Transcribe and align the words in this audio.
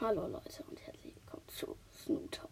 Hallo 0.00 0.28
Leute 0.28 0.62
und 0.70 0.80
herzlich 0.86 1.12
willkommen 1.16 1.42
zu 1.48 1.74
Snoop 1.92 2.30
Talk. 2.30 2.50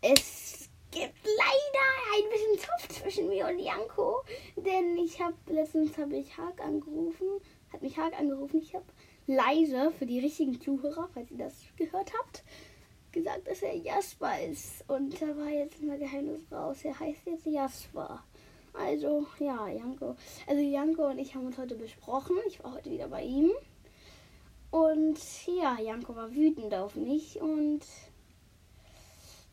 Es 0.00 0.70
gibt 0.90 1.14
leider 1.24 1.86
ein 2.16 2.30
bisschen 2.30 2.58
Zoff 2.58 2.88
zwischen 2.88 3.28
mir 3.28 3.48
und 3.48 3.58
Janko, 3.58 4.22
denn 4.56 4.96
ich 4.96 5.20
habe 5.20 5.34
letztens 5.48 5.98
habe 5.98 6.16
ich 6.16 6.34
Haag 6.38 6.58
angerufen, 6.64 7.26
hat 7.70 7.82
mich 7.82 7.98
Haag 7.98 8.18
angerufen. 8.18 8.62
Ich 8.62 8.74
habe 8.74 8.86
leise 9.26 9.92
für 9.98 10.06
die 10.06 10.20
richtigen 10.20 10.58
Zuhörer, 10.58 11.10
falls 11.12 11.30
ihr 11.30 11.36
das 11.36 11.52
gehört 11.76 12.14
habt, 12.18 12.44
gesagt, 13.12 13.46
dass 13.46 13.60
er 13.60 13.76
Jasper 13.76 14.40
ist 14.40 14.82
und 14.88 15.20
da 15.20 15.36
war 15.36 15.50
jetzt 15.50 15.82
mal 15.82 15.98
Geheimnis 15.98 16.50
raus. 16.50 16.78
Er 16.82 16.98
heißt 16.98 17.26
jetzt 17.26 17.44
Jasper. 17.44 18.24
Also 18.72 19.26
ja, 19.38 19.68
Janko. 19.68 20.16
Also 20.46 20.62
Janko 20.62 21.08
und 21.08 21.18
ich 21.18 21.34
haben 21.34 21.44
uns 21.44 21.58
heute 21.58 21.74
besprochen. 21.74 22.38
Ich 22.48 22.64
war 22.64 22.72
heute 22.72 22.90
wieder 22.90 23.08
bei 23.08 23.22
ihm. 23.22 23.50
Und 24.70 25.18
ja, 25.46 25.78
Janko 25.80 26.14
war 26.14 26.32
wütend 26.32 26.74
auf 26.74 26.94
mich 26.94 27.40
und 27.40 27.80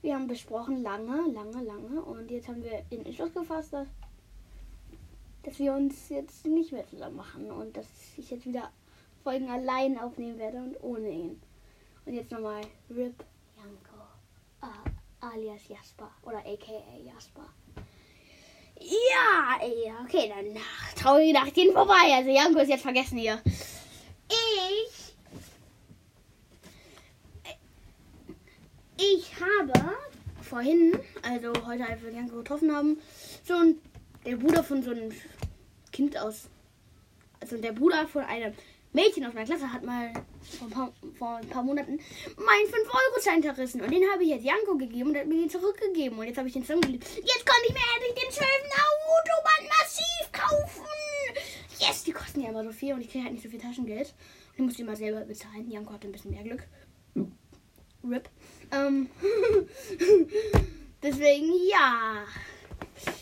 wir 0.01 0.13
haben 0.13 0.27
besprochen 0.27 0.83
lange, 0.83 1.31
lange, 1.31 1.63
lange. 1.63 2.01
Und 2.01 2.29
jetzt 2.29 2.47
haben 2.47 2.63
wir 2.63 2.83
den 2.91 3.05
Entschluss 3.05 3.33
gefasst, 3.33 3.73
dass, 3.73 3.87
dass 5.43 5.57
wir 5.57 5.73
uns 5.73 6.09
jetzt 6.09 6.45
nicht 6.45 6.71
mehr 6.71 6.87
zusammen 6.87 7.15
machen 7.15 7.49
und 7.49 7.75
dass 7.75 7.87
ich 8.15 8.29
jetzt 8.29 8.45
wieder 8.45 8.71
Folgen 9.23 9.49
allein 9.49 9.97
aufnehmen 9.97 10.37
werde 10.37 10.57
und 10.57 10.81
ohne 10.83 11.09
ihn. 11.09 11.41
Und 12.05 12.13
jetzt 12.13 12.31
nochmal 12.31 12.61
RIP 12.89 13.25
Janko, 13.57 14.03
äh, 14.61 15.25
alias 15.25 15.67
Jasper 15.67 16.11
oder 16.23 16.37
aka 16.37 16.83
Jasper. 17.03 17.49
Ja, 18.79 19.57
ey, 19.59 19.91
okay, 20.03 20.29
dann 20.29 20.61
traurige 20.95 21.33
Nacht 21.33 21.55
gehen 21.55 21.73
vorbei. 21.73 22.13
Also 22.13 22.29
Janko 22.29 22.59
ist 22.59 22.69
jetzt 22.69 22.83
vergessen 22.83 23.17
hier. 23.17 23.41
Ich 28.99 29.31
habe 29.39 29.95
vorhin, 30.47 30.97
also 31.21 31.53
heute, 31.65 31.85
als 31.85 32.01
wir 32.01 32.11
Janko 32.11 32.37
getroffen 32.37 32.75
haben, 32.75 32.99
so 33.43 33.53
ein, 33.55 33.75
der 34.25 34.37
Bruder 34.37 34.63
von 34.63 34.81
so 34.81 34.91
einem 34.91 35.11
Kind 35.91 36.17
aus, 36.17 36.49
also 37.39 37.57
der 37.57 37.73
Bruder 37.73 38.07
von 38.07 38.23
einem 38.23 38.53
Mädchen 38.93 39.25
aus 39.25 39.33
meiner 39.33 39.45
Klasse 39.45 39.71
hat 39.71 39.83
mal 39.83 40.11
vor 40.41 40.67
ein 40.67 40.71
paar, 40.71 40.93
vor 41.17 41.35
ein 41.35 41.49
paar 41.49 41.63
Monaten 41.63 41.99
meinen 42.37 42.67
5-Euro-Schein 42.67 43.43
zerrissen. 43.43 43.81
Und 43.81 43.91
den 43.91 44.03
habe 44.11 44.23
ich 44.23 44.29
jetzt 44.29 44.45
Janko 44.45 44.77
gegeben 44.77 45.09
und 45.09 45.17
hat 45.17 45.27
mir 45.27 45.35
den 45.35 45.49
zurückgegeben. 45.49 46.17
Und 46.17 46.25
jetzt 46.25 46.37
habe 46.37 46.47
ich 46.47 46.53
den 46.53 46.63
zusammengelegt. 46.63 47.03
Jetzt 47.15 47.45
konnte 47.45 47.67
ich 47.67 47.73
mir 47.73 47.81
endlich 47.95 48.23
den 48.23 48.31
12 48.31 48.47
Naruto-Band 48.75 49.69
massiv 49.69 50.31
kaufen. 50.31 50.87
Yes, 51.79 52.03
die 52.05 52.11
kosten 52.11 52.41
ja 52.41 52.49
immer 52.49 52.63
so 52.63 52.71
viel 52.71 52.93
und 52.93 53.01
ich 53.01 53.09
kriege 53.09 53.23
halt 53.23 53.33
nicht 53.33 53.43
so 53.43 53.49
viel 53.49 53.59
Taschengeld. 53.59 54.13
Ich 54.55 54.59
muss 54.59 54.75
die 54.75 54.83
mal 54.83 54.95
selber 54.95 55.21
bezahlen. 55.21 55.69
Janko 55.69 55.93
hatte 55.93 56.07
ein 56.07 56.11
bisschen 56.11 56.31
mehr 56.31 56.43
Glück. 56.43 56.63
RIP. 58.03 58.29
Ähm, 58.71 59.09
deswegen, 61.03 61.53
ja. 61.69 62.25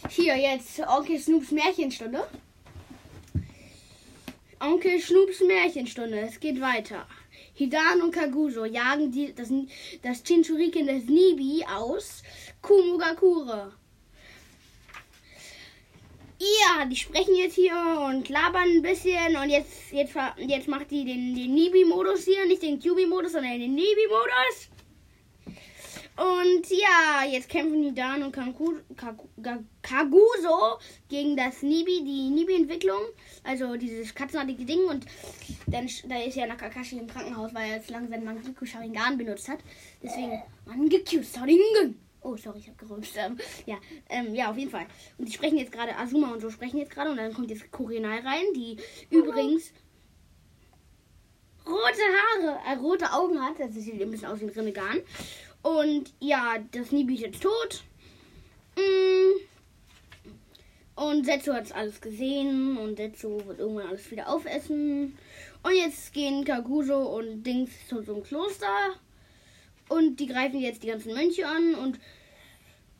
Hier 0.09 0.37
jetzt 0.37 0.79
Onkel 0.79 1.19
Snoops 1.19 1.51
Märchenstunde. 1.51 2.27
Onkel 4.59 4.99
Snoops 4.99 5.41
Märchenstunde. 5.41 6.19
Es 6.19 6.39
geht 6.39 6.59
weiter. 6.61 7.05
Hidan 7.53 8.01
und 8.01 8.11
Kaguso 8.11 8.65
jagen 8.65 9.11
die, 9.11 9.33
das, 9.33 9.49
das 10.01 10.23
Chinchuriken 10.23 10.87
des 10.87 11.05
Nibi 11.05 11.63
aus 11.65 12.21
Kumugakure. 12.61 13.71
Ja, 16.37 16.85
die 16.85 16.97
sprechen 16.97 17.35
jetzt 17.35 17.55
hier 17.55 17.73
und 18.05 18.27
labern 18.27 18.67
ein 18.67 18.81
bisschen 18.81 19.37
und 19.37 19.49
jetzt, 19.49 19.91
jetzt, 19.91 20.15
jetzt 20.37 20.67
macht 20.67 20.91
die 20.91 21.05
den, 21.05 21.33
den 21.33 21.53
Nibi-Modus 21.53 22.25
hier, 22.25 22.45
nicht 22.45 22.61
den 22.61 22.79
QB-Modus, 22.79 23.31
sondern 23.31 23.57
den 23.57 23.73
Nibi-Modus. 23.73 24.69
Und 26.17 26.69
ja, 26.69 27.25
jetzt 27.29 27.49
kämpfen 27.49 27.81
die 27.83 27.93
Dan 27.93 28.23
und 28.23 28.31
Kaguso 29.81 30.79
gegen 31.09 31.35
das 31.35 31.61
Nibi, 31.61 32.03
die 32.05 32.29
Nibi-Entwicklung. 32.29 33.01
Also 33.43 33.75
dieses 33.75 34.15
katzenartige 34.15 34.63
Ding. 34.63 34.85
Und 34.85 35.05
dann 35.67 35.89
da 36.07 36.21
ist 36.21 36.35
ja 36.35 36.47
Nakakashi 36.47 36.97
im 36.99 37.07
Krankenhaus, 37.07 37.53
weil 37.53 37.69
er 37.69 37.77
jetzt 37.77 37.89
lang 37.89 38.07
seinen 38.07 38.23
Mangekyou 38.23 38.65
Sharingan 38.65 39.17
benutzt 39.17 39.49
hat. 39.49 39.59
Deswegen 40.01 40.41
Mangekyou 40.65 41.21
Sharingan. 41.21 41.99
Oh, 42.21 42.37
sorry, 42.37 42.59
ich 42.59 42.67
habe 42.67 42.77
gerümpft. 42.77 43.13
Ähm, 43.17 43.37
ja, 43.65 43.75
ähm, 44.09 44.33
ja, 44.33 44.49
auf 44.49 44.57
jeden 44.57 44.71
Fall. 44.71 44.87
Und 45.17 45.27
die 45.27 45.33
sprechen 45.33 45.57
jetzt 45.57 45.73
gerade, 45.73 45.95
Azuma 45.97 46.31
und 46.31 46.39
so 46.39 46.49
sprechen 46.49 46.77
jetzt 46.77 46.91
gerade. 46.91 47.11
Und 47.11 47.17
dann 47.17 47.33
kommt 47.33 47.51
jetzt 47.51 47.69
Kurenai 47.71 48.19
rein, 48.19 48.45
die 48.55 48.77
übrigens 49.09 49.73
rote 51.67 52.01
Haare, 52.47 52.59
äh, 52.67 52.79
rote 52.79 53.11
Augen 53.11 53.39
hat. 53.41 53.59
Das 53.59 53.73
sieht 53.73 54.01
ein 54.01 54.11
bisschen 54.11 54.29
aus 54.29 54.39
wie 54.39 54.45
ein 54.45 54.49
Rinnegan. 54.49 55.01
Und 55.65 56.13
ja, 56.19 56.57
das 56.73 56.91
Nibi 56.91 57.15
ist 57.15 57.21
jetzt 57.21 57.41
tot. 57.41 57.83
Mm. 58.77 59.41
Und 60.93 61.25
Setsu 61.25 61.53
hat 61.53 61.73
alles 61.73 61.99
gesehen 61.99 62.77
und 62.77 62.97
Setsu 62.97 63.43
wird 63.47 63.57
irgendwann 63.57 63.87
alles 63.87 64.11
wieder 64.11 64.29
aufessen. 64.29 65.17
Und 65.63 65.75
jetzt 65.75 66.13
gehen 66.13 66.45
Kaguso 66.45 67.17
und 67.17 67.41
Dings 67.41 67.71
zu 67.89 68.03
so 68.03 68.13
einem 68.13 68.23
Kloster. 68.23 68.93
Und 69.89 70.19
die 70.19 70.27
greifen 70.27 70.59
jetzt 70.59 70.83
die 70.83 70.87
ganzen 70.87 71.15
Mönche 71.15 71.47
an. 71.47 71.73
Und 71.73 71.99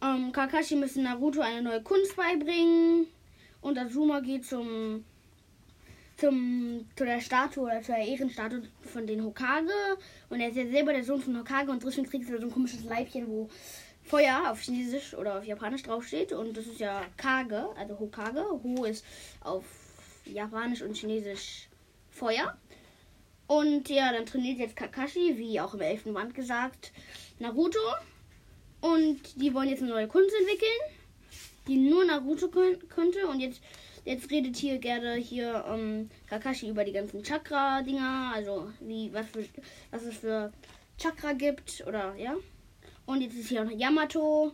ähm, 0.02 0.32
Kakashi 0.32 0.76
müssen 0.76 1.04
Naruto 1.04 1.42
eine 1.42 1.62
neue 1.62 1.84
Kunst 1.84 2.16
beibringen. 2.16 3.06
Und 3.62 3.78
Azuma 3.78 4.22
geht 4.22 4.44
zum 4.44 5.06
zum, 6.18 6.88
zu 6.96 7.06
der 7.06 7.22
Statue 7.22 7.64
oder 7.64 7.82
zur 7.82 7.96
Ehrenstatue 7.96 8.64
von 8.82 9.06
den 9.06 9.24
Hokage. 9.24 9.72
Und 10.30 10.40
er 10.40 10.50
ist 10.50 10.58
ja 10.58 10.68
selber 10.68 10.94
der 10.94 11.04
Sohn 11.04 11.22
von 11.22 11.38
Hokage 11.38 11.72
und 11.72 11.84
Dritten 11.84 12.08
kriegt 12.08 12.28
so 12.28 12.36
ein 12.36 12.52
komisches 12.52 12.84
Leibchen, 12.84 13.28
wo 13.28 13.50
Feuer 14.04 14.52
auf 14.52 14.62
Chinesisch 14.62 15.14
oder 15.16 15.40
auf 15.40 15.46
Japanisch 15.46 15.84
draufsteht. 15.84 16.32
Und 16.32 16.56
das 16.56 16.68
ist 16.68 16.80
ja 16.80 17.02
Kage, 17.18 17.68
also 17.78 18.00
Hokage. 18.00 18.44
Ho 18.64 18.86
ist 18.86 19.04
auf 19.42 19.66
Japanisch 20.26 20.82
und 20.82 20.96
Chinesisch 20.96 21.68
Feuer. 22.12 22.58
Und 23.48 23.90
ja, 23.90 24.12
dann 24.12 24.26
trainiert 24.26 24.60
jetzt 24.60 24.76
Kakashi, 24.76 25.38
wie 25.38 25.60
auch 25.60 25.74
im 25.74 25.82
elften 25.82 26.14
Band 26.14 26.34
gesagt, 26.34 26.92
Naruto. 27.40 27.80
Und 28.82 29.20
die 29.36 29.54
wollen 29.54 29.70
jetzt 29.70 29.82
eine 29.82 29.92
neue 29.92 30.08
Kunst 30.08 30.34
entwickeln, 30.40 30.80
die 31.68 31.78
nur 31.78 32.06
Naruto 32.06 32.48
könnte. 32.48 33.28
Und 33.28 33.40
jetzt 33.40 33.62
Jetzt 34.06 34.30
redet 34.30 34.56
hier 34.56 34.78
gerne 34.78 35.16
hier 35.16 35.66
ähm, 35.68 36.10
Kakashi 36.28 36.70
über 36.70 36.84
die 36.84 36.92
ganzen 36.92 37.24
Chakra-Dinger, 37.24 38.32
also 38.36 38.72
wie 38.80 39.12
was, 39.12 39.26
für, 39.28 39.44
was 39.90 40.04
es 40.04 40.18
für 40.18 40.54
Chakra 41.00 41.34
gibt 41.34 41.84
oder 41.88 42.16
ja. 42.16 42.36
Und 43.08 43.22
jetzt 43.22 43.36
ist 43.36 43.50
hier 43.50 43.64
noch 43.64 43.72
Yamato 43.72 44.54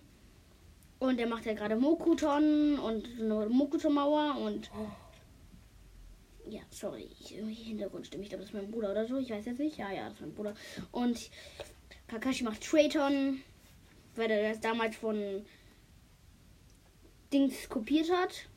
und 0.99 1.17
der 1.17 1.27
macht 1.27 1.45
ja 1.45 1.53
gerade 1.53 1.75
Mokuton 1.75 2.79
und 2.79 3.07
eine 3.19 3.47
Mokuton-Mauer 3.49 4.37
und 4.37 4.71
ja, 6.49 6.61
sorry, 6.69 7.09
ich, 7.19 7.35
irgendwie 7.35 7.53
Hintergrundstimme. 7.53 8.23
Ich 8.23 8.29
glaube, 8.29 8.43
das 8.43 8.51
ist 8.51 8.55
mein 8.55 8.71
Bruder 8.71 8.91
oder 8.91 9.05
so. 9.05 9.17
Ich 9.17 9.29
weiß 9.29 9.45
jetzt 9.45 9.59
nicht. 9.59 9.77
Ja, 9.77 9.91
ja, 9.91 10.05
das 10.05 10.13
ist 10.13 10.21
mein 10.21 10.33
Bruder. 10.33 10.53
Und 10.91 11.29
Kakashi 12.07 12.43
macht 12.43 12.63
Trayton, 12.63 13.41
weil 14.15 14.31
er 14.31 14.49
das 14.49 14.59
damals 14.59 14.95
von 14.95 15.45
Dings 17.31 17.69
kopiert 17.69 18.11
hat. 18.11 18.47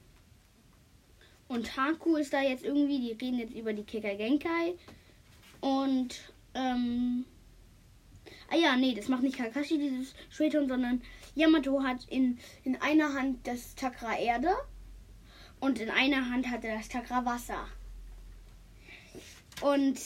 Und 1.54 1.76
Haku 1.76 2.16
ist 2.16 2.32
da 2.32 2.42
jetzt 2.42 2.64
irgendwie, 2.64 2.98
die 2.98 3.12
reden 3.12 3.38
jetzt 3.38 3.54
über 3.54 3.72
die 3.72 3.84
Keka 3.84 4.14
Genkai. 4.14 4.74
Und, 5.60 6.16
ähm. 6.52 7.24
Ah 8.50 8.56
ja, 8.56 8.76
nee, 8.76 8.92
das 8.94 9.06
macht 9.06 9.22
nicht 9.22 9.36
Kakashi, 9.36 9.78
dieses 9.78 10.14
Schwerton, 10.30 10.68
sondern 10.68 11.00
Yamato 11.36 11.82
hat 11.82 12.04
in, 12.10 12.38
in 12.64 12.74
einer 12.82 13.14
Hand 13.14 13.46
das 13.46 13.76
Chakra 13.76 14.18
Erde 14.18 14.50
und 15.60 15.80
in 15.80 15.90
einer 15.90 16.28
Hand 16.28 16.50
hat 16.50 16.64
er 16.64 16.76
das 16.76 16.88
Chakra 16.88 17.24
Wasser. 17.24 17.68
Und 19.62 19.98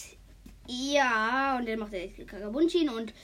ja, 0.67 1.57
und 1.59 1.67
dann 1.67 1.79
macht 1.79 1.95
er 1.95 2.09
Kakabunshin 2.27 2.91
und 2.91 3.15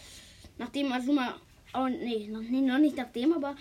nachdem 0.59 0.91
Azuma, 0.93 1.39
oh 1.75 1.89
nee, 1.89 2.27
noch, 2.29 2.41
nee, 2.41 2.63
noch 2.63 2.79
nicht 2.79 2.97
nachdem, 2.97 3.35
aber 3.35 3.55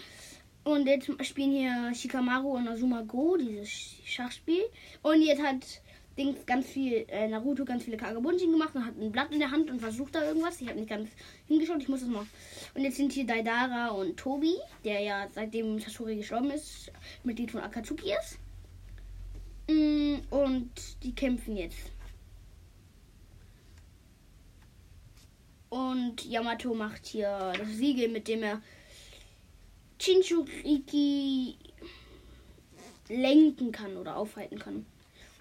und 0.64 0.88
jetzt 0.88 1.10
spielen 1.26 1.52
hier 1.52 1.94
Shikamaru 1.94 2.56
und 2.56 2.68
Azuma 2.68 3.02
Go, 3.02 3.36
dieses 3.38 3.70
Schachspiel. 4.06 4.64
Und 5.02 5.22
jetzt 5.22 5.42
hat 5.42 5.82
Dings 6.18 6.46
ganz 6.46 6.68
viel, 6.68 7.06
äh, 7.10 7.28
Naruto 7.28 7.66
ganz 7.66 7.84
viele 7.84 7.98
Kagabunshin 7.98 8.52
gemacht 8.52 8.76
und 8.76 8.86
hat 8.86 8.98
ein 8.98 9.12
Blatt 9.12 9.32
in 9.32 9.40
der 9.40 9.52
Hand 9.52 9.70
und 9.70 9.80
versucht 9.80 10.16
da 10.16 10.24
irgendwas. 10.24 10.62
Ich 10.62 10.68
habe 10.68 10.80
nicht 10.80 10.90
ganz 10.90 11.10
hingeschaut, 11.48 11.82
ich 11.82 11.90
muss 11.90 12.02
das 12.02 12.10
mal. 12.10 12.26
Und 12.76 12.82
jetzt 12.82 12.98
sind 12.98 13.12
hier 13.12 13.26
Daidara 13.26 13.90
und 13.90 14.16
Tobi, 14.16 14.56
der 14.86 15.02
ja 15.02 15.28
seitdem 15.34 15.80
Sasori 15.80 16.18
gestorben 16.18 16.52
ist, 16.52 16.92
Mitglied 17.24 17.52
von 17.52 17.62
Akatsuki 17.62 18.14
ist. 18.14 18.38
Mm, 19.68 20.20
und 20.30 20.72
die 21.04 21.16
kämpfen 21.16 21.58
jetzt. 21.58 21.92
Und 25.70 26.24
Yamato 26.26 26.76
macht 26.76 27.08
hier 27.08 27.54
das 27.58 27.68
Siegel, 27.70 28.10
mit 28.10 28.28
dem 28.28 28.44
er 28.44 28.62
Chinchuriki 30.04 31.56
lenken 33.08 33.72
kann 33.72 33.96
oder 33.96 34.18
aufhalten 34.18 34.60
kann. 34.60 34.86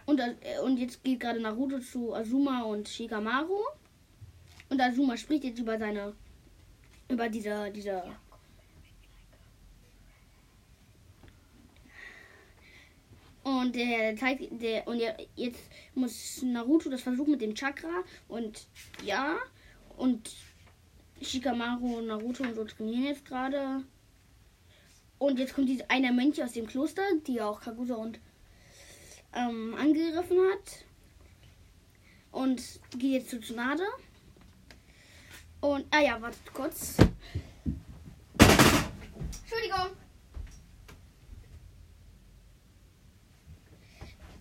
Und, 0.06 0.20
äh, 0.20 0.60
und 0.64 0.76
jetzt 0.78 1.02
geht 1.02 1.18
gerade 1.18 1.40
Naruto 1.40 1.80
zu 1.80 2.14
Azuma 2.14 2.62
und 2.62 2.88
Shikamaru. 2.88 3.60
Und 4.68 4.80
Azuma 4.80 5.16
spricht 5.16 5.42
jetzt 5.44 5.58
über 5.58 5.78
seine, 5.78 6.14
über 7.08 7.28
diese, 7.28 7.72
diese. 7.72 8.04
Und 13.42 13.74
der 13.74 14.16
zeigt, 14.16 14.62
der, 14.62 14.86
und 14.86 15.02
jetzt 15.34 15.60
muss 15.96 16.40
Naruto 16.42 16.88
das 16.88 17.02
versuchen 17.02 17.32
mit 17.32 17.40
dem 17.40 17.56
Chakra. 17.56 18.04
Und 18.28 18.68
ja, 19.04 19.38
und 19.96 20.30
Shikamaru 21.20 21.98
und 21.98 22.06
Naruto 22.06 22.44
und 22.44 22.54
so 22.54 22.64
trainieren 22.64 23.04
jetzt 23.04 23.24
gerade. 23.24 23.82
Und 25.22 25.38
jetzt 25.38 25.54
kommt 25.54 25.68
diese 25.68 25.88
eine 25.88 26.12
Mönch 26.12 26.42
aus 26.42 26.50
dem 26.50 26.66
Kloster, 26.66 27.04
die 27.28 27.40
auch 27.40 27.60
Kagusa 27.60 27.94
und 27.94 28.18
ähm, 29.32 29.72
angegriffen 29.78 30.36
hat. 30.50 30.84
Und 32.32 32.60
geht 32.98 33.12
jetzt 33.12 33.30
zu 33.30 33.40
Tsunade. 33.40 33.84
Und, 35.60 35.86
ah 35.92 36.00
ja, 36.00 36.20
wartet 36.20 36.52
kurz. 36.52 36.96
Entschuldigung. 39.44 39.96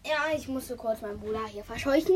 Ja, 0.04 0.36
ich 0.36 0.48
musste 0.48 0.75
kurz 0.75 1.01
meinen 1.01 1.19
Bruder 1.19 1.45
hier 1.45 1.63
verscheuchen. 1.63 2.16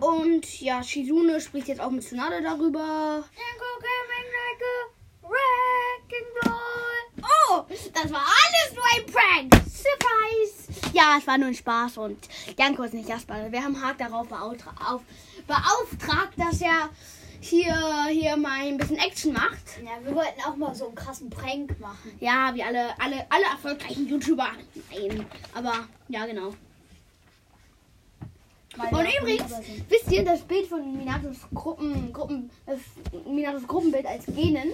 Und 0.00 0.60
ja, 0.62 0.82
Shizune 0.82 1.38
spricht 1.38 1.68
jetzt 1.68 1.82
auch 1.82 1.90
mit 1.90 2.02
Tsunade 2.02 2.40
darüber. 2.42 3.24
Oh, 7.56 7.64
das 7.68 8.12
war 8.12 8.24
alles 8.24 8.74
nur 8.74 8.84
ein 8.94 9.06
Prank. 9.06 9.54
Surprise. 9.68 10.90
Ja, 11.14 11.20
es 11.20 11.26
war 11.28 11.38
nur 11.38 11.48
ein 11.48 11.54
Spaß 11.54 11.98
und 11.98 12.18
Janko 12.58 12.82
ist 12.82 12.94
nicht 12.94 13.08
Jasper. 13.08 13.52
Wir 13.52 13.62
haben 13.62 13.80
Haag 13.80 13.98
darauf 13.98 14.26
beauftra 14.26 14.70
auf, 14.92 15.02
beauftragt, 15.46 16.32
dass 16.36 16.60
er 16.60 16.88
hier, 17.40 18.06
hier 18.10 18.36
mal 18.36 18.66
ein 18.66 18.76
bisschen 18.78 18.96
Action 18.96 19.32
macht. 19.32 19.78
Ja, 19.84 19.92
wir 20.04 20.12
wollten 20.12 20.40
auch 20.44 20.56
mal 20.56 20.74
so 20.74 20.86
einen 20.86 20.96
krassen 20.96 21.30
Prank 21.30 21.78
machen. 21.78 22.16
Ja, 22.18 22.50
wie 22.54 22.64
alle, 22.64 22.98
alle, 22.98 23.26
alle 23.30 23.44
erfolgreichen 23.44 24.08
YouTuber. 24.08 24.48
Nein, 24.90 25.24
aber 25.54 25.86
ja, 26.08 26.26
genau. 26.26 26.52
Weil 28.76 28.92
Und 28.92 29.20
übrigens, 29.20 29.52
wisst 29.88 30.10
ihr, 30.10 30.24
das 30.24 30.40
Bild 30.40 30.66
von 30.66 30.96
Minatos 30.96 31.46
Gruppen, 31.54 32.12
Gruppen, 32.12 32.50
das 32.66 32.80
Minatos 33.24 33.68
Gruppenbild 33.68 34.06
als 34.06 34.26
Genen, 34.26 34.72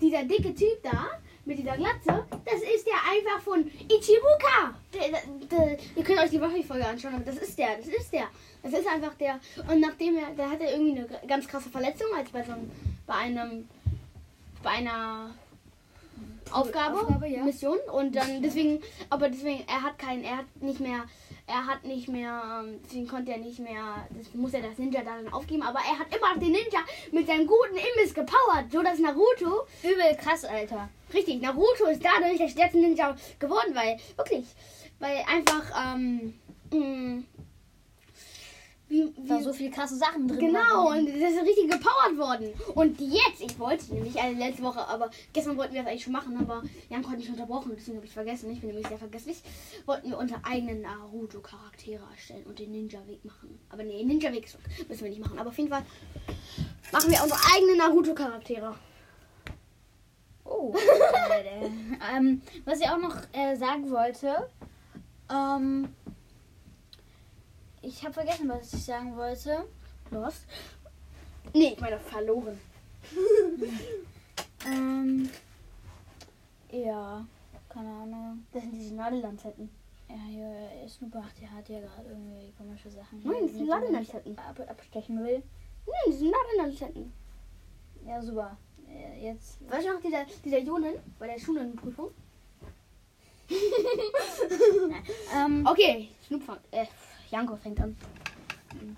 dieser 0.00 0.22
dicke 0.22 0.54
Typ 0.54 0.80
da 0.84 1.08
mit 1.44 1.58
dieser 1.58 1.76
Glatze, 1.76 2.26
das 2.44 2.60
ist 2.62 2.86
der 2.86 2.94
einfach 3.10 3.42
von 3.42 3.66
Ichibuka. 3.66 4.74
Der, 4.92 5.08
der, 5.10 5.20
der, 5.50 5.78
ihr 5.96 6.04
könnt 6.04 6.20
euch 6.20 6.30
die 6.30 6.40
Waffe-Folge 6.40 6.86
anschauen, 6.86 7.14
aber 7.14 7.24
das 7.24 7.36
ist 7.36 7.58
der, 7.58 7.76
das 7.76 7.86
ist 7.86 8.12
der. 8.12 8.28
Das 8.62 8.72
ist 8.72 8.86
einfach 8.86 9.14
der. 9.14 9.40
Und 9.68 9.80
nachdem 9.80 10.18
er, 10.18 10.30
der 10.34 10.50
hatte 10.50 10.64
irgendwie 10.64 10.98
eine 10.98 11.26
ganz 11.26 11.48
krasse 11.48 11.70
Verletzung, 11.70 12.08
als 12.16 12.30
bei 12.30 12.42
so 12.42 12.52
einem, 12.52 12.70
bei 13.06 13.14
einem, 13.14 13.68
bei 14.62 14.70
einer 14.70 15.30
Aufgabe, 16.52 17.00
Aufgabe, 17.00 17.28
ja. 17.28 17.44
Mission 17.44 17.78
und 17.92 18.14
dann 18.14 18.42
deswegen, 18.42 18.82
aber 19.08 19.28
deswegen, 19.28 19.64
er 19.66 19.82
hat 19.82 19.98
keinen, 19.98 20.24
er 20.24 20.38
hat 20.38 20.46
nicht 20.60 20.80
mehr, 20.80 21.04
er 21.50 21.66
hat 21.66 21.84
nicht 21.84 22.08
mehr, 22.08 22.62
ähm, 22.62 22.80
deswegen 22.84 23.08
konnte 23.08 23.32
er 23.32 23.38
nicht 23.38 23.58
mehr, 23.58 24.06
das 24.10 24.32
muss 24.34 24.54
er 24.54 24.62
das 24.62 24.78
Ninja 24.78 25.02
dann 25.02 25.32
aufgeben, 25.32 25.62
aber 25.62 25.80
er 25.80 25.98
hat 25.98 26.06
immer 26.14 26.34
den 26.40 26.52
Ninja 26.52 26.80
mit 27.10 27.26
seinem 27.26 27.46
guten 27.46 27.76
Imbiss 27.76 28.14
gepowert, 28.14 28.70
so 28.70 28.82
dass 28.82 28.98
Naruto, 28.98 29.66
Übel 29.82 30.16
krass, 30.16 30.44
Alter. 30.44 30.88
richtig, 31.12 31.42
Naruto 31.42 31.86
ist 31.90 32.02
dadurch 32.04 32.38
der 32.38 32.48
stärkste 32.48 32.78
Ninja 32.78 33.16
geworden, 33.38 33.74
weil, 33.74 33.98
wirklich, 34.16 34.46
weil 35.00 35.24
einfach, 35.28 35.94
ähm, 35.94 36.34
mh, 36.72 37.22
wie, 38.90 39.12
Da 39.26 39.38
wie, 39.38 39.42
so 39.42 39.52
viel 39.52 39.70
krasse 39.70 39.96
Sachen 39.96 40.26
drin. 40.26 40.38
Genau, 40.38 40.58
waren. 40.58 40.98
und 40.98 41.08
das 41.08 41.32
ist 41.32 41.42
richtig 41.42 41.70
gepowert 41.70 42.18
worden. 42.18 42.52
Und 42.74 43.00
jetzt, 43.00 43.40
ich 43.40 43.56
wollte 43.58 43.94
nämlich, 43.94 44.20
also 44.20 44.36
letzte 44.36 44.62
Woche, 44.64 44.86
aber 44.86 45.10
gestern 45.32 45.56
wollten 45.56 45.74
wir 45.74 45.82
das 45.82 45.90
eigentlich 45.90 46.04
schon 46.04 46.12
machen, 46.12 46.36
aber 46.36 46.62
Jan 46.88 47.02
konnte 47.02 47.20
nicht 47.20 47.30
unterbrochen, 47.30 47.72
deswegen 47.76 47.98
habe 47.98 48.06
ich 48.06 48.12
vergessen. 48.12 48.50
Ich 48.50 48.60
bin 48.60 48.70
nämlich 48.70 48.88
sehr 48.88 48.98
vergesslich. 48.98 49.42
Wollten 49.86 50.10
wir 50.10 50.18
unsere 50.18 50.44
eigenen 50.44 50.82
Naruto-Charaktere 50.82 52.02
erstellen 52.10 52.44
und 52.46 52.58
den 52.58 52.72
Ninja-Weg 52.72 53.24
machen. 53.24 53.60
Aber 53.68 53.84
nee, 53.84 54.02
Ninja-Weg 54.02 54.48
müssen 54.88 55.04
wir 55.04 55.10
nicht 55.10 55.20
machen. 55.20 55.38
Aber 55.38 55.50
auf 55.50 55.58
jeden 55.58 55.70
Fall 55.70 55.84
machen 56.90 57.12
wir 57.12 57.22
unsere 57.22 57.40
eigenen 57.54 57.78
Naruto-Charaktere. 57.78 58.74
Oh. 60.44 60.74
Ähm, 62.16 62.40
was 62.64 62.80
ich 62.80 62.88
auch 62.88 62.98
noch 62.98 63.14
äh, 63.32 63.54
sagen 63.56 63.90
wollte. 63.90 64.48
Ähm, 65.30 65.94
ich 67.82 68.02
habe 68.02 68.14
vergessen, 68.14 68.48
was 68.48 68.72
ich 68.72 68.84
sagen 68.84 69.16
wollte. 69.16 69.64
Los? 70.10 70.42
Nee, 71.54 71.72
ich 71.74 71.80
meine 71.80 71.98
verloren. 71.98 72.58
Ähm, 74.66 75.30
ja, 76.70 77.26
keine 77.70 77.88
Ahnung. 77.88 78.44
Das 78.52 78.62
sind 78.62 78.74
diese 78.74 78.94
Nadellanzetten. 78.94 79.70
Ja, 80.08 80.16
hier, 80.28 80.88
Snoop 80.88 81.12
der 81.12 81.50
hat 81.50 81.68
ja 81.68 81.80
gerade 81.80 82.10
irgendwie 82.10 82.52
komische 82.58 82.90
Sachen. 82.90 83.22
Nein, 83.24 83.46
das 83.46 83.52
sind 83.52 83.68
Nadellanzetten. 83.68 84.38
ab, 84.38 84.60
abstechen 84.68 85.24
will. 85.24 85.42
Nein, 85.86 86.02
das 86.06 86.18
sind 86.18 86.30
Nadellanzetten. 86.30 87.12
Ja, 88.06 88.20
super. 88.20 88.56
Jetzt. 89.18 89.58
Weißt 89.70 89.86
du 89.86 89.92
noch, 89.94 90.00
dieser, 90.02 90.26
dieser 90.44 90.58
Jonen 90.58 90.96
bei 91.18 91.28
der 91.28 91.38
Schulenprüfung? 91.38 92.10
Ähm, 95.34 95.66
Okay, 95.66 96.08
Snoop 96.26 96.42
äh, 96.72 96.84
Janko 97.30 97.56
fängt 97.56 97.80
an. 97.80 97.96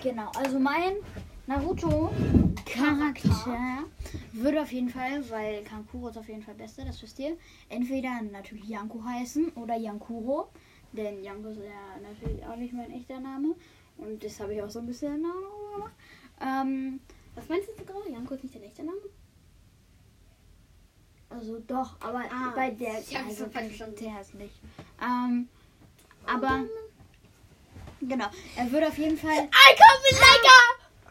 Genau, 0.02 0.30
also 0.36 0.58
mein 0.58 0.94
Naruto-Charakter 1.46 3.84
würde 4.32 4.60
auf 4.62 4.72
jeden 4.72 4.88
Fall, 4.90 5.28
weil 5.30 5.62
Kankuro 5.64 6.08
ist 6.08 6.18
auf 6.18 6.28
jeden 6.28 6.42
Fall 6.42 6.54
beste, 6.54 6.84
das 6.84 7.00
wisst 7.02 7.18
ihr, 7.18 7.36
entweder 7.68 8.20
natürlich 8.22 8.68
Yanko 8.68 9.02
heißen 9.04 9.50
oder 9.50 9.76
Yankuro. 9.76 10.48
Denn 10.92 11.22
Yanko 11.24 11.48
ist 11.48 11.58
ja 11.58 11.98
natürlich 12.02 12.44
auch 12.44 12.56
nicht 12.56 12.72
mein 12.74 12.90
echter 12.92 13.18
Name. 13.18 13.54
Und 13.96 14.22
das 14.22 14.38
habe 14.40 14.54
ich 14.54 14.62
auch 14.62 14.68
so 14.70 14.78
ein 14.80 14.86
bisschen 14.86 15.22
gemacht. 15.22 15.94
Ähm, 16.40 17.00
Was 17.34 17.48
meinst 17.48 17.68
du 17.68 17.72
gerade? 17.84 18.10
Janko 18.10 18.34
ist 18.34 18.42
nicht 18.44 18.54
dein 18.54 18.62
echter 18.64 18.82
Name? 18.84 18.98
also 21.30 21.58
doch, 21.60 21.96
aber 22.00 22.20
Ah, 22.30 22.52
bei 22.54 22.70
der 22.72 23.00
ich 23.00 23.16
hab's 23.16 23.28
also 23.40 23.46
verstanden. 23.46 23.96
der 24.02 24.20
ist 24.20 24.34
nicht. 24.34 24.60
Ähm, 25.00 25.48
aber 26.26 26.64
genau, 28.08 28.26
er 28.56 28.70
würde 28.70 28.88
auf 28.88 28.98
jeden 28.98 29.16
Fall 29.18 29.30
I 29.30 29.76
come 29.76 30.02
like 30.20 30.46
a 30.46 30.60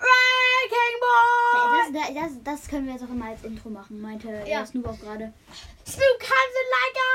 wrecking 0.01 0.97
ball! 1.01 1.93
Das, 1.93 2.13
das, 2.13 2.43
das, 2.43 2.67
können 2.69 2.86
wir 2.88 2.93
jetzt 2.93 3.03
auch 3.03 3.10
immer 3.10 3.27
als 3.27 3.43
Intro 3.43 3.69
machen, 3.69 4.01
meinte 4.01 4.27
Ja. 4.29 4.45
ja. 4.45 4.65
Snoop 4.65 4.88
auch 4.88 5.00
gerade. 5.00 5.33
Snoop 5.86 6.19
comes 6.19 6.55
in 6.62 6.67
like 6.77 6.98
a 7.00 7.12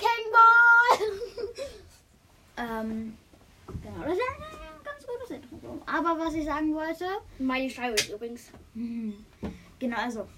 wrecking 0.00 0.32
ball! 0.32 1.76
Ähm, 2.60 3.16
genau, 3.82 4.04
das 4.04 4.12
ist 4.12 4.20
ein 4.20 4.84
ganz 4.84 5.06
gutes 5.06 5.30
Intro. 5.30 5.80
Aber 5.86 6.18
was 6.18 6.34
ich 6.34 6.44
sagen 6.44 6.74
wollte, 6.74 7.06
Miley 7.38 7.70
Cyrus 7.70 8.10
übrigens. 8.10 8.50
hm, 8.74 9.24
genau, 9.78 9.96
also, 9.96 10.28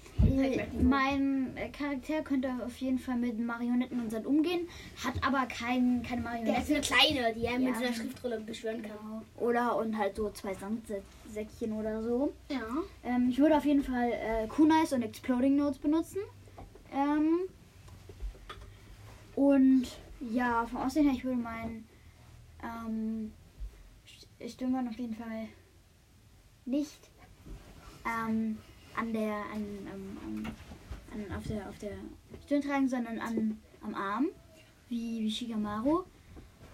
mein 0.81 1.55
äh, 1.57 1.69
Charakter 1.69 2.21
könnte 2.21 2.49
auf 2.65 2.75
jeden 2.77 2.99
Fall 2.99 3.15
mit 3.17 3.39
Marionetten 3.39 3.99
und 3.99 4.09
Sand 4.11 4.25
umgehen, 4.25 4.67
hat 5.03 5.13
aber 5.25 5.45
kein, 5.47 6.01
keine 6.03 6.21
Der 6.21 6.31
Marionetten. 6.31 6.61
ist 6.61 6.71
eine 6.71 6.81
kleine, 6.81 7.33
die 7.33 7.45
er 7.45 7.59
mit 7.59 7.69
Ja. 7.69 7.75
so 7.75 7.83
einer 7.85 7.93
Schriftrolle 7.93 8.39
beschwören 8.41 8.81
kann. 8.81 8.91
Genau. 9.01 9.21
Oder 9.37 9.75
und 9.77 9.97
halt 9.97 10.15
so 10.15 10.29
zwei 10.31 10.53
Sandsäckchen 10.53 11.73
oder 11.73 12.01
so. 12.03 12.33
Ja. 12.49 12.61
Ähm, 13.03 13.29
ich 13.29 13.37
würde 13.39 13.57
auf 13.57 13.65
jeden 13.65 13.83
Fall 13.83 14.11
äh, 14.11 14.47
Kunais 14.47 14.93
und 14.93 15.01
Exploding 15.03 15.55
Notes 15.55 15.77
benutzen. 15.79 16.19
Ähm, 16.93 17.39
und 19.35 19.87
ja, 20.31 20.65
vom 20.67 20.79
Aussehen 20.81 21.05
her, 21.05 21.13
ich 21.15 21.23
würde 21.23 21.39
meinen 21.39 21.87
ähm, 22.63 23.33
St- 24.07 24.49
Stirnband 24.49 24.89
auf 24.89 24.97
jeden 24.97 25.15
Fall 25.15 25.47
nicht 26.65 27.09
ähm, 28.05 28.57
an 28.95 29.13
der, 29.13 29.33
an, 29.53 29.63
ähm, 29.93 30.17
an, 30.25 30.53
an, 31.13 31.37
auf 31.37 31.47
der, 31.47 31.69
auf 31.69 31.77
der 31.79 31.91
Stirn 32.45 32.61
tragen, 32.61 32.87
sondern 32.87 33.19
an, 33.19 33.59
am 33.81 33.95
Arm, 33.95 34.27
wie, 34.89 35.21
wie 35.21 35.31
Shikamaru. 35.31 36.03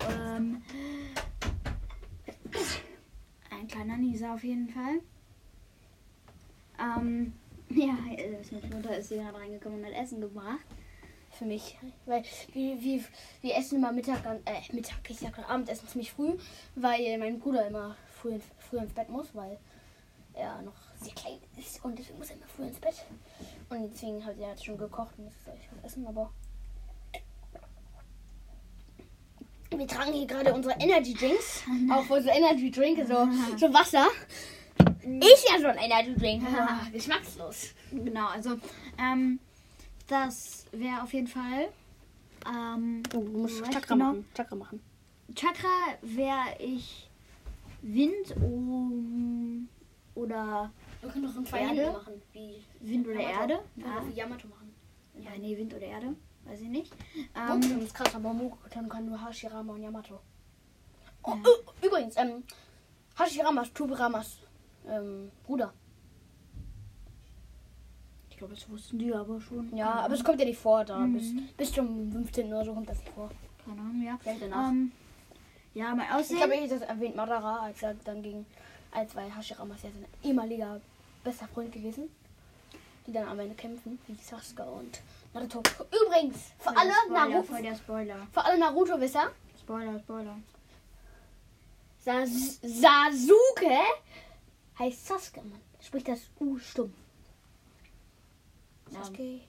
Ähm, 0.10 0.62
ein 3.50 3.68
kleiner 3.68 3.98
Nisa 3.98 4.34
auf 4.34 4.44
jeden 4.44 4.70
Fall. 4.70 5.02
Ähm, 6.80 7.34
ja, 7.70 7.94
meine 8.52 8.76
Mutter 8.76 8.98
ist 8.98 9.10
gerade 9.10 9.38
reingekommen 9.38 9.80
und 9.80 9.86
hat 9.86 9.94
Essen 9.94 10.22
gebracht. 10.22 10.66
Für 11.32 11.46
mich. 11.46 11.78
Weil 12.06 12.24
wir, 12.54 12.82
wir, 12.82 13.04
wir 13.42 13.56
essen 13.56 13.78
immer 13.78 13.92
Mittag, 13.92 14.26
äh, 14.26 14.74
Mittag, 14.74 14.98
ich 15.08 15.20
sag 15.20 15.38
Abendessen 15.48 15.88
ziemlich 15.88 16.12
früh, 16.12 16.34
weil 16.76 17.18
mein 17.20 17.40
Bruder 17.40 17.68
immer 17.68 17.96
früh, 18.12 18.40
früh 18.58 18.78
ins 18.78 18.94
Bett 18.94 19.10
muss, 19.10 19.28
weil 19.36 19.58
er 20.40 20.62
noch 20.62 20.74
sehr 21.00 21.14
klein 21.14 21.40
ist 21.58 21.84
und 21.84 21.98
deswegen 21.98 22.18
muss 22.18 22.30
er 22.30 22.38
immer 22.38 22.48
früh 22.48 22.64
ins 22.64 22.80
Bett. 22.80 23.06
Und 23.70 23.92
deswegen 23.92 24.26
hat 24.26 24.38
er 24.40 24.58
schon 24.58 24.78
gekocht 24.78 25.14
und 25.18 25.26
jetzt 25.26 25.46
soll 25.46 25.54
ich 25.60 25.70
was 25.72 25.92
essen, 25.92 26.08
aber 26.08 26.32
Wir 29.72 29.88
tragen 29.88 30.14
hier 30.14 30.26
gerade 30.26 30.54
unsere 30.54 30.76
Energy 30.80 31.14
Drinks. 31.14 31.64
Auch 31.92 32.10
unsere 32.10 32.36
Energy 32.36 32.72
Drink, 32.72 33.00
so, 33.08 33.28
so 33.58 33.74
Wasser. 33.74 34.08
Ist 35.04 35.48
ja 35.48 35.70
ein 35.70 35.78
Energy 35.78 36.16
Drink. 36.16 36.44
Geschmackslos. 36.92 37.70
Genau, 37.92 38.28
also 38.28 38.58
ähm, 38.98 39.40
das 40.08 40.66
wäre 40.72 41.04
auf 41.04 41.14
jeden 41.14 41.28
Fall. 41.28 41.70
Ähm, 42.48 43.04
Du 43.10 43.22
musst 43.22 43.64
Chakra 43.72 43.94
genau. 43.94 44.06
machen. 44.06 44.26
Chakra 44.36 44.56
machen. 44.56 44.82
Chakra 45.36 45.70
wäre 46.02 46.56
ich 46.60 47.08
Wind 47.82 48.36
um, 48.38 49.49
oder 50.16 50.72
Wir 51.02 51.10
können 51.10 51.26
doch 51.26 51.36
in 51.36 51.46
zwei 51.46 51.60
Erde? 51.62 51.76
Händen 51.82 51.94
machen. 51.94 52.22
Wie 52.34 52.64
Wind 52.82 53.08
oder 53.08 53.20
Yamato. 53.22 53.40
Erde. 53.42 53.60
Ja. 53.76 53.86
Ja. 53.86 54.08
Wie 54.08 54.14
Yamato 54.14 54.48
machen. 54.48 54.74
ja, 55.16 55.30
nee, 55.40 55.58
Wind 55.58 55.74
oder 55.74 55.86
Erde. 55.86 56.16
Weiß 56.46 56.62
ich 56.62 56.70
nicht. 56.70 56.94
Ähm, 57.36 57.62
Ähm, 57.62 57.80
ist 57.82 57.94
krass, 57.94 58.16
aber 58.16 58.34
Mokutan 58.34 58.90
kann 58.90 59.06
nur 59.06 59.24
Hashirama 59.24 59.74
und 59.74 59.84
Yamato. 59.84 60.20
Oh, 61.24 61.32
Ja. 61.32 61.36
äh, 61.84 61.86
übrigens, 61.86 62.16
ähm, 62.18 62.44
Hashirama 63.18 63.62
ist 63.62 63.76
Tobiramas 63.76 64.40
ähm, 64.88 65.30
Bruder. 65.46 65.74
ich 68.30 68.38
glaube, 68.38 68.54
das 68.56 68.70
wussten 68.70 68.98
die 68.98 69.14
aber 69.14 69.40
schon. 69.42 69.76
Ja, 69.76 69.92
aber 69.96 70.14
es 70.14 70.24
kommt 70.24 70.40
ja 70.40 70.46
nicht 70.46 70.58
vor 70.60 70.86
da. 70.86 71.00
Mhm. 71.00 71.14
Bis, 71.14 71.34
bis 71.58 71.74
zum 71.74 72.10
15. 72.12 72.48
oder 72.48 72.64
so 72.66 72.74
kommt 72.74 72.88
das 72.90 72.98
nicht 73.00 73.12
vor. 73.12 73.30
Keine 73.66 73.82
Ahnung, 73.82 74.02
ja. 74.02 74.18
Vielleicht 74.22 74.42
danach. 74.44 74.70
Ähm, 74.70 74.92
ja, 75.74 75.94
mein 75.94 76.08
ich 76.08 76.14
Aussehen. 76.16 76.52
ich 76.64 76.70
das 76.70 76.82
erwähnt 76.82 77.16
Madara, 77.18 77.60
als 77.64 77.84
er 77.84 77.94
dann 77.96 78.24
gegen, 78.24 78.46
als 78.92 79.16
weil 79.16 79.34
Hashirama 79.36 79.76
ist 79.76 79.84
ja 79.84 79.92
sein 79.92 80.06
ehemaliger 80.24 80.82
bester 81.24 81.48
Freund 81.48 81.72
gewesen. 81.72 82.10
Die 83.08 83.12
dann 83.14 83.28
am 83.28 83.40
Ende 83.40 83.56
kämpfen, 83.56 84.00
wie 84.08 84.16
Sasuke 84.16 84.64
und 84.64 85.02
Naruto. 85.34 85.64
Übrigens, 85.90 86.52
für 86.60 86.76
alle 86.76 86.92
Naruto, 87.10 87.54
für 88.32 88.46
alle 88.46 88.60
Naruto-Wisser, 88.60 89.32
Spoiler, 89.60 90.00
Spoiler. 90.00 90.38
Sas 92.00 92.60
Sasuke 92.62 93.80
heißt 94.78 95.08
Sasuke, 95.08 95.42
Mann. 95.42 95.60
Spricht 95.82 96.08
das 96.08 96.30
U 96.40 96.58
stumm. 96.58 96.94
Sasuke. 98.90 99.42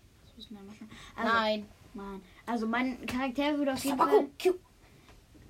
Also, 1.17 1.33
Nein. 1.35 1.69
Nein. 1.95 2.23
Also 2.47 2.67
mein 2.67 3.05
Charakter 3.07 3.59
würde 3.59 3.73
auf 3.73 3.85
jeden 3.85 3.99
Fall 3.99 4.29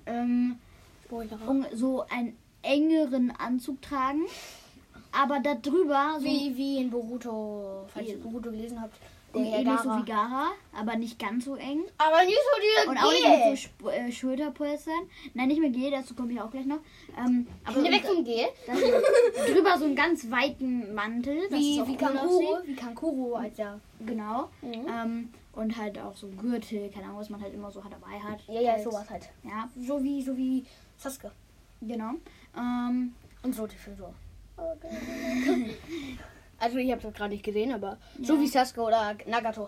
ähm, 0.05 0.59
Spoiler. 1.05 1.37
so 1.73 2.05
einen 2.07 2.37
engeren 2.61 3.31
Anzug 3.31 3.81
tragen. 3.81 4.21
Aber 5.11 5.39
darüber 5.39 6.15
so 6.19 6.25
Wie, 6.25 6.55
wie 6.55 6.77
in 6.77 6.89
Boruto, 6.89 7.85
falls 7.93 8.07
ihr 8.07 8.17
Boruto 8.19 8.49
gelesen 8.49 8.81
habt. 8.81 8.95
ähnlich 9.33 9.79
so 9.79 9.89
wie 9.97 10.05
Gara, 10.05 10.47
aber 10.73 10.95
nicht 10.95 11.19
ganz 11.19 11.45
so 11.45 11.55
eng. 11.55 11.83
Aber 11.97 12.23
nicht 12.23 12.37
so 12.37 12.61
diese 12.61 12.89
Und 12.89 12.97
auch 12.97 13.11
nicht 13.11 13.27
mit 13.27 13.43
so 13.43 13.53
Sp 13.59 13.89
äh, 13.91 14.11
Schulterpolstern. 14.11 15.09
Nein, 15.33 15.49
nicht 15.49 15.59
mit 15.59 15.73
Gel, 15.73 15.91
dazu 15.91 16.15
komme 16.15 16.31
ich 16.31 16.39
auch 16.39 16.49
gleich 16.49 16.65
noch. 16.65 16.79
Ähm, 17.17 17.45
aber 17.65 17.83
weg 17.83 18.05
vom 18.05 18.23
Gel. 18.23 18.47
das, 18.65 18.79
drüber 19.53 19.77
so 19.77 19.85
einen 19.85 19.95
ganz 19.95 20.29
weiten 20.31 20.93
Mantel. 20.93 21.39
Wie, 21.49 21.81
wie 21.85 21.95
Kankuro. 21.97 22.59
Wie 22.65 22.75
Kankuro, 22.75 23.35
als 23.35 23.59
er. 23.59 23.81
Genau. 24.05 24.49
Mhm. 24.61 24.87
Ähm, 24.87 25.29
und 25.53 25.75
halt 25.75 25.99
auch 25.99 26.15
so 26.15 26.27
Gürtel, 26.29 26.89
keine 26.89 27.07
Ahnung, 27.07 27.19
was 27.19 27.29
man 27.29 27.41
halt 27.41 27.53
immer 27.53 27.69
so 27.71 27.83
hat 27.83 27.91
dabei 27.91 28.17
hat. 28.19 28.39
Ja, 28.47 28.61
ja, 28.61 28.71
Halt. 28.73 28.83
sowas 28.83 29.09
halt. 29.09 29.29
Ja, 29.43 29.69
So 29.77 30.01
wie, 30.01 30.21
so 30.21 30.37
wie 30.37 30.65
Sasuke. 30.97 31.31
Genau. 31.81 32.11
Ähm, 32.57 33.13
Und 33.43 33.55
so 33.55 33.67
die 33.67 33.75
Frisur. 33.75 34.13
Also 36.59 36.77
ich 36.77 36.91
habe 36.91 37.01
das 37.01 37.13
gerade 37.15 37.33
nicht 37.33 37.43
gesehen, 37.43 37.71
aber 37.73 37.97
so 38.21 38.35
Ja. 38.35 38.41
wie 38.41 38.47
Sasuke 38.47 38.81
oder 38.81 39.15
Nagato. 39.27 39.67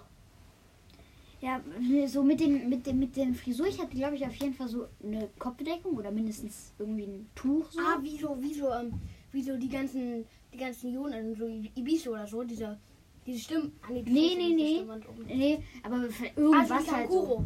ja, 1.42 1.60
so 2.08 2.22
mit 2.24 2.40
den, 2.40 2.70
mit 2.70 2.86
den, 2.86 3.00
mit 3.00 3.16
den 3.16 3.34
Frisur, 3.34 3.66
ich 3.66 3.82
hatte, 3.82 3.96
glaube 3.98 4.16
ich, 4.16 4.24
auf 4.26 4.36
jeden 4.36 4.54
Fall 4.54 4.68
so 4.68 4.86
eine 5.04 5.28
Kopfbedeckung 5.40 5.98
oder 5.98 6.12
mindestens 6.12 6.72
irgendwie 6.78 7.04
ein 7.06 7.30
Tuch 7.34 7.66
so. 7.72 7.80
Ah, 7.82 7.98
wie 8.02 8.16
so, 8.18 8.38
wie 8.40 8.54
so, 8.54 8.72
ähm, 8.72 8.94
wie 9.32 9.42
so 9.42 9.58
die 9.58 9.70
ganzen, 9.70 10.24
die 10.54 10.58
ganzen 10.58 10.94
Ionen, 10.94 11.36
so 11.36 11.48
Ibisu 11.48 12.12
oder 12.12 12.28
so, 12.28 12.44
diese, 12.44 12.78
diese 13.26 13.40
Stimmen. 13.40 13.72
Ah, 13.82 13.88
Nee, 13.92 14.04
nee, 14.06 14.54
nee. 14.56 14.82
Oben. 14.84 15.26
Nee, 15.26 15.64
aber 15.82 15.96
Ah, 15.96 16.40
irgendwas 16.40 16.86
so 16.86 16.92
wie 16.92 16.96
halt 16.96 17.12
so. 17.12 17.46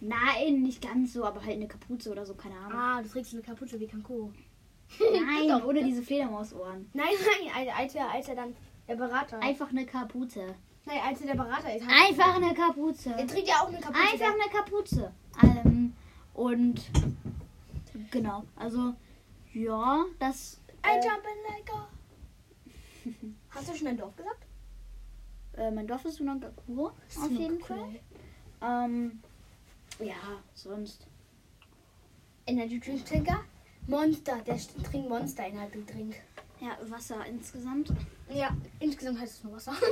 Nein, 0.00 0.62
nicht 0.62 0.82
ganz 0.82 1.12
so, 1.12 1.24
aber 1.24 1.40
halt 1.42 1.56
eine 1.56 1.68
Kapuze 1.68 2.10
oder 2.10 2.24
so, 2.24 2.34
keine 2.34 2.56
Ahnung. 2.56 2.72
Ah, 2.78 3.02
du 3.02 3.08
trägst 3.08 3.32
eine 3.34 3.42
Kapuze 3.42 3.78
wie 3.78 3.86
Kankuro. 3.86 4.32
Nein, 4.98 5.48
doch. 5.48 5.64
oder 5.66 5.82
diese 5.82 6.02
Fledermausohren. 6.02 6.88
Nein, 6.94 7.06
nein, 7.54 7.68
als- 7.76 7.94
er, 7.94 8.10
als 8.10 8.28
er 8.28 8.34
dann 8.36 8.56
der 8.88 8.96
Berater. 8.96 9.38
Einfach 9.42 9.68
eine 9.70 9.84
Kapuze. 9.86 10.54
nein, 10.86 10.98
als 11.06 11.20
er 11.20 11.26
der 11.28 11.34
Berater 11.34 11.74
ist. 11.76 11.86
hat- 11.86 12.08
Einfach 12.08 12.34
eine 12.36 12.54
Kapuze. 12.54 13.10
Er 13.10 13.26
trägt 13.26 13.48
ja 13.48 13.56
auch 13.62 13.68
eine 13.68 13.78
Kapuze. 13.80 14.00
Einfach 14.00 14.32
eine 14.32 14.52
Kapuze. 14.52 15.12
Ähm, 15.42 15.92
und 16.34 16.80
genau, 18.10 18.44
also 18.56 18.94
ja, 19.52 20.04
das. 20.18 20.60
Ein 20.82 20.98
Äh, 20.98 21.04
Jump 21.04 21.22
and 21.26 21.58
like 21.58 21.70
a. 21.74 21.88
Hast 23.50 23.68
du 23.68 23.74
schon 23.74 23.84
dein 23.86 23.98
Dorf 23.98 24.16
gesagt? 24.16 24.46
äh, 25.54 25.70
mein 25.70 25.86
Dorf 25.86 26.04
ist 26.06 26.16
Sunagakuro, 26.16 26.86
auf 27.20 27.30
jeden 27.30 27.60
Fall. 27.60 28.00
Ähm, 28.62 29.20
ja, 30.00 30.14
sonst. 30.54 31.06
Energy 32.46 32.80
Drink 32.80 33.04
Trinker. 33.04 33.40
Monster, 33.86 34.40
der 34.46 34.58
trinkt 34.84 35.08
Monster 35.08 35.44
Energy 35.46 35.84
Drink. 35.84 36.16
Ja, 36.60 36.76
Wasser 36.90 37.24
insgesamt. 37.26 37.92
Ja, 38.28 38.54
insgesamt 38.78 39.20
heißt 39.20 39.38
es 39.38 39.44
nur 39.44 39.54
Wasser. 39.54 39.74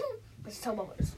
Das 0.44 0.54
ist 0.54 0.62
Zauberwort 0.62 0.98
ist. 1.00 1.14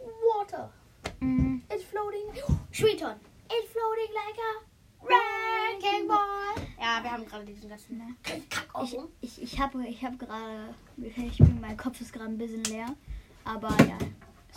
Water. 0.00 0.72
Mm, 1.20 1.58
It's 1.72 1.84
floating. 1.84 2.32
Schweton. 2.72 3.14
It's 3.48 3.70
floating 3.70 4.12
like 4.12 4.38
a 4.40 5.04
wrecking 5.04 6.08
ball. 6.08 6.66
Ja, 6.80 7.00
wir 7.02 7.12
haben 7.12 7.26
gerade 7.26 7.44
diesen 7.44 7.68
ganzen 7.68 7.98
Ne. 7.98 8.16
Kack 8.24 8.66
ich 8.82 8.96
ich, 9.20 9.42
ich 9.42 9.60
habe 9.60 9.86
ich 9.86 10.04
hab 10.04 10.18
gerade. 10.18 10.74
Ich 10.96 11.38
bin, 11.38 11.60
mein 11.60 11.76
Kopf 11.76 12.00
ist 12.00 12.12
gerade 12.12 12.30
ein 12.30 12.38
bisschen 12.38 12.64
leer. 12.64 12.96
Aber 13.44 13.70
ja. 13.84 13.98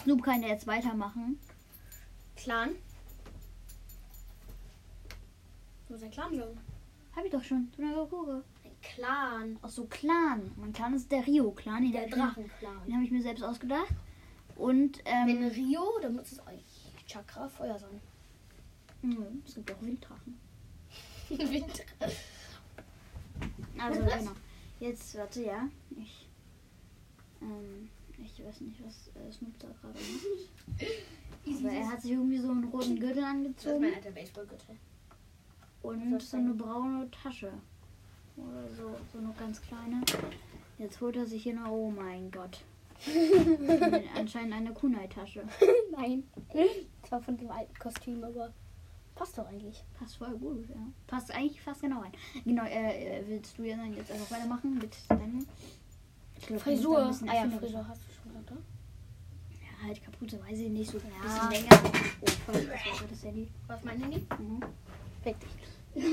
Snoop 0.02 0.24
kann 0.24 0.42
ja 0.42 0.48
jetzt 0.50 0.66
weitermachen. 0.66 1.40
Clan. 2.36 2.76
Du 5.90 5.94
musst 5.94 6.06
ein 6.06 6.12
Clan 6.12 6.36
sagen. 6.36 6.56
Hab 7.16 7.26
ich 7.26 7.32
doch 7.32 7.44
schon. 7.44 7.68
Sunagakuro. 7.76 8.44
Ein 8.64 8.72
Clan. 8.80 9.58
Ach 9.64 9.70
so, 9.70 9.86
Clan. 9.86 10.52
Mein 10.56 10.72
Clan 10.72 10.94
ist 10.94 11.12
der 11.12 11.26
Rio-Clan. 11.26 11.92
Der 11.92 12.08
Drachenclan. 12.08 12.86
Den 12.86 12.94
habe 12.94 13.04
ich 13.04 13.10
mir 13.10 13.24
selbst 13.24 13.44
ausgedacht. 13.44 13.96
Und, 14.56 15.04
Wenn 15.04 15.42
ähm, 15.42 15.48
Rio, 15.48 15.82
dann 16.00 16.16
muss 16.16 16.32
es 16.32 16.40
euch 16.42 16.92
Chakra 17.08 17.50
Feuer 17.50 17.80
sein. 17.80 18.00
mh, 19.02 19.16
es 19.48 19.56
gibt 19.56 19.72
auch 19.72 19.82
Winddrachen. 19.82 20.40
Winter. 21.30 21.84
Also, 23.80 24.02
genau. 24.02 24.32
Jetzt, 24.80 25.18
warte, 25.18 25.44
ja. 25.44 25.68
Ich, 25.90 26.28
ähm, 27.42 27.90
ich 28.24 28.46
weiß 28.46 28.62
nicht, 28.62 28.80
was 28.86 29.08
äh, 29.16 29.32
Snoop 29.32 29.58
da 29.58 29.70
gerade 29.82 29.98
macht. 29.98 30.88
Aber 31.66 31.72
er 31.72 31.92
hat 31.92 32.02
sich 32.04 32.12
irgendwie 32.12 32.38
so 32.38 32.52
einen 32.52 32.66
roten 32.66 33.00
Gürtel 33.00 33.16
Das 33.16 33.24
ist 33.24 33.30
angezogen 33.30 33.82
mein 33.82 33.96
alter 33.96 34.12
Baseballgürtel. 34.12 34.78
Und 35.82 36.22
so 36.22 36.38
eine 36.38 36.54
braune 36.54 37.10
Tasche. 37.12 37.52
Oder 38.38 38.64
so, 38.76 38.96
so 39.12 39.18
eine 39.20 39.34
ganz 39.38 39.62
kleine. 39.62 40.02
Jetzt 40.78 41.02
holt 41.02 41.16
er 41.18 41.26
sich 41.26 41.44
hier 41.44 41.56
noch, 41.56 41.70
oh 41.70 41.92
mein 41.92 42.32
Gott. 42.32 42.62
Anscheinend 44.16 44.54
eine 44.54 44.72
Kunai-Tasche. 44.74 45.44
Nein. 45.98 46.24
Zwar 47.08 47.22
von 47.22 47.38
dem 47.38 47.50
alten 47.52 47.74
Kostüm, 47.80 48.24
aber 48.24 48.54
passt 49.16 49.38
doch 49.38 49.48
eigentlich. 49.48 49.84
Passt 49.98 50.18
voll 50.18 50.38
gut, 50.38 50.68
ja. 50.70 50.76
Passt 51.08 51.32
eigentlich 51.34 51.62
fast 51.62 51.82
genau 51.82 52.00
rein. 52.02 52.12
Genau, 52.46 52.64
äh, 52.66 53.20
äh, 53.20 53.24
willst 53.28 53.58
du 53.58 53.64
ja 53.64 53.78
dann 53.78 53.94
jetzt 53.96 54.12
einfach 54.12 54.32
weitermachen 54.32 54.78
mit 54.78 54.96
deinem 55.10 55.46
glaub, 56.46 56.62
Frisur. 56.62 57.00
ein 57.04 57.08
bisschen 57.10 57.30
Ah 57.30 57.34
ja, 57.36 57.40
erfinderisch- 57.44 57.60
Frisur 57.72 57.88
hast 57.88 58.02
du 58.02 58.14
schon 58.14 58.42
oder? 58.44 58.58
Ja, 59.62 59.88
halt 59.88 60.04
Kapuze, 60.04 60.40
weiß 60.42 60.60
ich 60.60 60.70
nicht, 60.70 60.92
so 60.92 60.98
ein 60.98 61.04
Ja. 61.24 61.48
bisschen 61.48 61.52
länger. 61.52 61.82
Oh, 62.22 62.28
voll, 62.52 62.66
das 62.66 63.02
war 63.02 63.08
das 63.10 63.24
Handy. 63.24 63.48
Was 63.68 63.84
mein 63.84 64.02
Handy? 64.02 64.26
Mhm. 64.40 64.60
Fick 65.24 65.36
dich. 65.40 65.50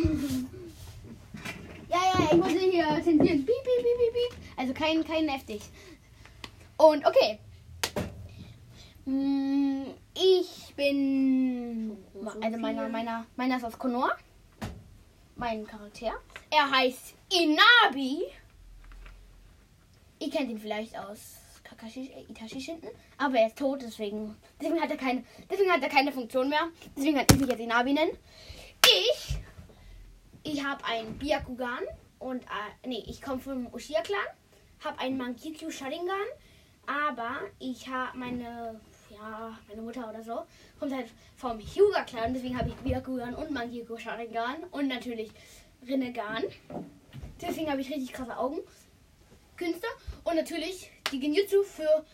ja, 1.89 1.99
ja, 1.99 2.29
ich 2.31 2.37
muss 2.37 2.49
hier 2.49 2.87
zensieren. 3.03 3.45
Piep, 3.45 3.47
piep, 3.47 3.85
piep, 3.85 3.99
piep, 3.99 4.13
piep. 4.13 4.39
Also 4.57 4.73
kein, 4.73 5.05
kein 5.05 5.29
heftig. 5.29 5.63
Und 6.77 7.07
okay. 7.07 7.39
Mm, 9.05 9.85
Ich 10.15 10.75
bin. 10.77 11.97
Also 12.41 12.59
meiner, 12.59 12.89
meiner, 12.89 13.27
meiner 13.37 13.57
ist 13.59 13.65
aus 13.65 13.79
Konoha. 13.79 14.11
Mein 15.37 15.67
Charakter. 15.67 16.13
Er 16.51 16.71
heißt 16.71 17.15
Inabi. 17.31 18.23
Ihr 20.19 20.31
kennt 20.31 20.51
ihn 20.51 20.59
vielleicht 20.59 20.99
aus 20.99 21.37
Kakashi 21.63 22.11
äh, 22.15 22.31
Itachi 22.33 22.61
Shinden. 22.61 22.89
Aber 23.19 23.37
er 23.39 23.49
ist 23.49 23.59
tot, 23.59 23.83
deswegen. 23.83 24.35
Deswegen 24.61 24.81
hat 24.81 24.91
er 24.91 24.97
keine. 24.97 25.25
Deswegen 25.51 25.71
hat 25.71 25.83
er 25.83 25.91
keine 25.91 26.11
Funktion 26.13 26.49
mehr. 26.49 26.69
Deswegen 26.97 27.17
kann 27.17 27.27
ich 27.31 27.39
mich 27.39 27.51
jetzt 27.51 27.61
Inabi 27.61 27.93
nennen. 27.93 28.17
Ich. 30.47 30.65
Habe 30.65 30.85
einen 30.85 31.19
Byakugan. 31.19 31.83
Und. 32.19 32.43
Äh, 32.45 32.88
nee, 32.88 33.05
ich 33.07 33.21
komme 33.21 33.41
vom 33.41 33.67
Uchiha-Clan. 33.73 34.19
Habe 34.85 34.99
einen 35.00 35.17
Mangekyo 35.17 35.71
Sharingan. 35.71 36.26
Aber 36.87 37.41
ich 37.59 37.88
habe 37.88 38.17
meine. 38.17 38.81
Ja, 39.11 39.57
meine 39.69 39.83
Mutter 39.83 40.11
oder 40.11 40.23
so, 40.23 40.43
kommt 40.81 40.93
halt 40.93 41.09
vom 41.37 41.59
Hyuga-Clan. 41.59 42.35
Deswegen 42.35 42.59
habe 42.59 42.69
ich 42.69 42.75
Byakugan 42.76 43.35
und 43.35 43.50
Mangekyo 43.50 43.97
Sharingan 43.97 44.65
und 44.73 44.88
natürlich 44.88 45.31
Rinnegan. 45.87 46.45
Deswegen 47.41 47.71
habe 47.71 47.81
ich 47.81 47.91
richtig 47.91 48.12
krasse 48.12 48.37
Augen. 48.37 48.59
Künste. 49.57 49.87
Und 50.25 50.37
natürlich 50.37 50.91
die 51.12 51.21
Genjutsu 51.21 51.62
für, 51.62 52.05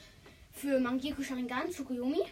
für 0.52 0.78
Mangekyo 0.80 1.22
Sharingan, 1.22 1.70
Tsukuyomi. 1.70 2.22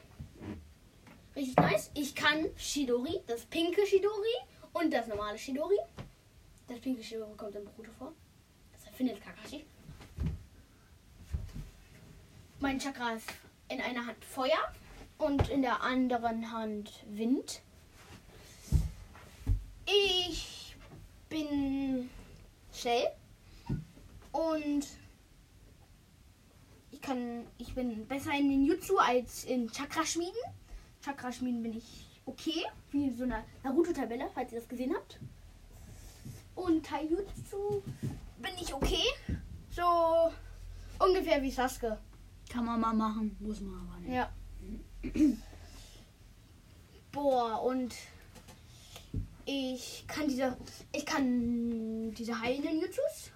Richtig 1.35 1.57
nice. 1.57 1.91
Ich 1.95 2.15
kann 2.15 2.47
Shidori, 2.57 3.21
das 3.27 3.47
pinke 3.47 3.87
Shidori 3.87 4.35
und 4.73 4.93
das 4.93 5.07
normale 5.07 5.39
Shidori. 5.39 5.79
Das 6.69 6.79
pinke 6.81 7.03
Shidori 7.03 7.37
kommt 7.37 7.55
in 7.55 7.65
Boruto 7.65 7.91
vor. 7.99 8.13
Das 8.73 8.87
erfindet 8.87 9.21
Kakashi. 9.23 9.65
Mein 12.61 12.79
Chakra 12.79 13.15
ist 13.15 13.29
in 13.69 13.81
einer 13.81 14.07
Hand 14.07 14.25
Feuer 14.25 14.73
und 15.19 15.49
in 15.49 15.63
der 15.63 15.83
anderen 15.83 16.53
Hand 16.53 16.93
Wind. 17.09 17.63
Ich 19.87 20.77
bin 21.29 22.11
schnell 22.73 23.11
und 24.33 24.87
ich 26.91 27.01
kann, 27.01 27.47
ich 27.59 27.75
bin 27.75 28.07
besser 28.07 28.33
in 28.33 28.51
den 28.51 28.65
Jutsu 28.65 28.99
als 28.99 29.45
in 29.45 29.71
Chakra-Schmieden. 29.71 30.41
Chakra-Schmieden 31.03 31.63
bin 31.63 31.79
ich 31.79 32.10
okay, 32.31 32.65
wie 32.91 33.11
so 33.11 33.25
einer 33.25 33.45
Naruto-Tabelle, 33.63 34.31
falls 34.35 34.53
ihr 34.53 34.61
das 34.61 34.69
gesehen 34.69 34.95
habt. 34.95 35.19
Und 36.55 36.85
Taijutsu 36.85 37.83
bin 38.39 38.53
ich 38.61 38.73
okay, 38.73 39.05
so 39.71 40.33
ungefähr 40.99 41.43
wie 41.43 41.51
Sasuke. 41.51 41.99
Kann 42.49 42.65
man 42.65 42.81
mal 42.81 42.95
machen, 42.95 43.37
muss 43.41 43.61
man 43.61 43.89
aber 43.89 44.01
nicht. 44.01 44.13
Ja. 44.13 44.31
Boah, 47.13 47.63
und 47.63 47.95
ich 49.47 50.05
kann 50.07 50.29
diese, 50.29 50.57
ich 50.93 51.07
kann 51.07 52.13
diese 52.15 52.41
heilenden 52.41 52.81
Jutsus. 52.81 53.33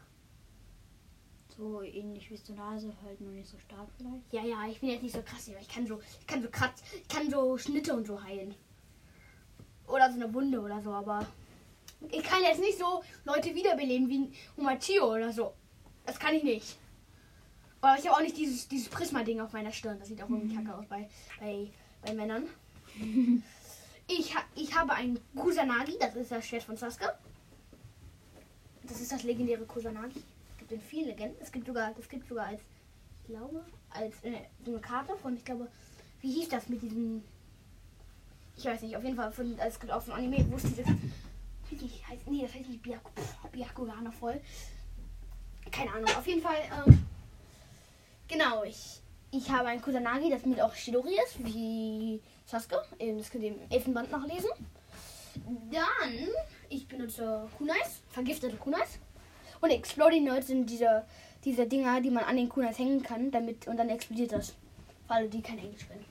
So 1.56 1.82
ähnlich 1.82 2.30
wie 2.30 2.52
Nase, 2.52 2.92
halt 3.04 3.20
nur 3.20 3.30
nicht 3.30 3.48
so 3.48 3.58
stark 3.58 3.88
vielleicht. 3.96 4.32
Ja, 4.32 4.44
ja, 4.44 4.66
ich 4.68 4.80
bin 4.80 4.90
jetzt 4.90 5.02
nicht 5.02 5.14
so 5.14 5.22
krass, 5.22 5.48
aber 5.48 5.60
ich 5.60 5.68
kann 5.68 5.86
so, 5.86 6.00
ich 6.20 6.26
kann 6.26 6.42
so 6.42 6.48
Kratz, 6.50 6.82
ich 7.00 7.08
kann 7.08 7.30
so 7.30 7.56
Schnitte 7.56 7.94
und 7.94 8.06
so 8.06 8.22
heilen. 8.22 8.54
Oder 9.87 10.11
so 10.11 10.17
eine 10.17 10.33
Wunde 10.33 10.61
oder 10.61 10.81
so, 10.81 10.91
aber 10.91 11.26
ich 12.11 12.23
kann 12.23 12.43
jetzt 12.43 12.61
nicht 12.61 12.79
so 12.79 13.03
Leute 13.25 13.55
wiederbeleben 13.55 14.09
wie 14.09 14.33
Humachio 14.57 15.14
oder 15.14 15.33
so. 15.33 15.53
Das 16.07 16.19
kann 16.19 16.35
ich 16.35 16.43
nicht. 16.43 16.76
Aber 17.81 17.99
ich 17.99 18.07
habe 18.09 18.17
auch 18.17 18.23
nicht 18.23 18.37
dieses, 18.37 18.67
dieses 18.69 18.88
Prisma-Ding 18.88 19.41
auf 19.41 19.53
meiner 19.53 19.73
Stirn. 19.73 19.99
Das 19.99 20.09
sieht 20.09 20.23
auch 20.23 20.29
irgendwie 20.31 20.55
kacke 20.57 20.75
aus 20.75 20.87
bei, 20.87 21.09
bei, 21.38 21.71
bei 22.03 22.14
Männern. 22.14 22.47
Ich, 24.07 24.35
ha 24.37 24.43
ich 24.55 24.75
habe 24.75 24.93
ein 24.93 25.19
Kusanagi, 25.35 25.97
das 25.99 26.14
ist 26.14 26.31
das 26.31 26.47
Schwert 26.47 26.62
von 26.62 26.76
Sasuke. 26.76 27.14
Das 28.83 29.00
ist 29.00 29.11
das 29.11 29.23
legendäre 29.23 29.64
Kusanagi. 29.64 30.23
Es 30.50 30.59
gibt 30.59 30.73
in 30.73 30.81
vielen 30.83 31.07
Legenden. 31.07 31.37
Es 31.41 31.50
gibt 31.50 31.67
sogar, 31.67 31.95
das 31.95 32.07
gibt 32.07 32.29
sogar 32.29 32.49
als, 32.49 32.61
ich 33.23 33.29
glaube, 33.29 33.64
als 33.88 34.23
äh, 34.23 34.43
so 34.62 34.73
eine 34.73 34.81
Karte 34.81 35.17
von, 35.17 35.35
ich 35.35 35.45
glaube, 35.45 35.69
wie 36.21 36.33
hieß 36.33 36.50
das 36.50 36.69
mit 36.69 36.83
diesem, 36.83 37.25
ich 38.56 38.64
weiß 38.64 38.82
nicht, 38.82 38.96
auf 38.96 39.04
jeden 39.04 39.16
Fall, 39.16 39.32
von, 39.32 39.58
es 39.58 39.80
gibt 39.80 39.92
auch 39.92 40.06
ein 40.06 40.12
Anime, 40.12 40.46
wo 40.50 40.56
es 40.56 40.62
dieses, 40.62 40.87
die 41.70 41.90
heißt, 42.08 42.26
nee, 42.28 42.42
das 42.42 42.54
heißt 42.54 42.68
nicht 42.68 42.82
Byaku, 42.82 43.11
Byakugana 43.50 44.11
voll. 44.11 44.40
Keine 45.70 45.92
Ahnung, 45.92 46.08
auf 46.16 46.26
jeden 46.26 46.42
Fall, 46.42 46.56
ähm, 46.87 47.06
genau, 48.28 48.62
ich, 48.64 49.00
ich 49.30 49.50
habe 49.50 49.68
ein 49.68 49.82
Kusanagi, 49.82 50.30
das 50.30 50.44
mit 50.44 50.61
auch 50.61 50.75
Shidori 50.75 51.16
ist, 51.26 51.44
wie 51.44 52.20
Sasuke. 52.46 52.84
Ähm, 52.99 53.18
Das 53.18 53.30
könnt 53.30 53.44
ihr 53.44 53.50
im 53.50 53.70
Elfenband 53.70 54.11
nachlesen. 54.11 54.50
Dann, 55.73 56.28
ich 56.68 56.87
benutze 56.87 57.49
Kunais, 57.58 58.02
vergiftete 58.11 58.56
Kunais. 58.56 59.00
Und 59.61 59.70
Exploding 59.70 60.25
Nerds 60.25 60.46
sind 60.49 60.68
diese, 60.68 61.04
diese 61.44 61.66
Dinger, 61.66 62.00
die 62.00 62.11
man 62.11 62.25
an 62.25 62.37
den 62.37 62.49
Kunais 62.49 62.78
hängen 62.78 63.02
kann, 63.02 63.30
damit 63.30 63.66
und 63.66 63.76
dann 63.76 63.88
explodiert 63.88 64.32
das. 64.32 64.50
Für 65.06 65.14
alle, 65.14 65.29
die 65.29 65.42
kein 65.42 65.59
Englisch 65.59 65.88
können. 65.88 66.05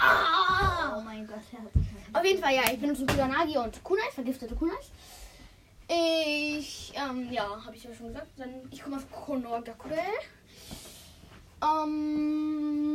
Oh 0.00 0.04
Ah! 0.04 1.02
mein 1.04 1.26
Gott, 1.26 1.38
halt- 1.52 1.72
Auf 2.14 2.24
jeden 2.24 2.40
Fall, 2.42 2.54
ja, 2.54 2.62
ich 2.72 2.78
benutze 2.80 3.04
Kusanagi 3.06 3.56
und 3.58 3.82
Kunais, 3.82 4.14
vergiftete 4.14 4.54
Kunais. 4.54 4.90
Ich, 5.88 6.92
ähm, 6.94 7.32
ja, 7.32 7.64
habe 7.64 7.74
ich 7.74 7.84
ja 7.84 7.94
schon 7.94 8.08
gesagt. 8.08 8.28
Dann, 8.36 8.50
ich 8.70 8.82
komme 8.82 8.96
aus 8.96 9.06
Konogakure. 9.10 9.98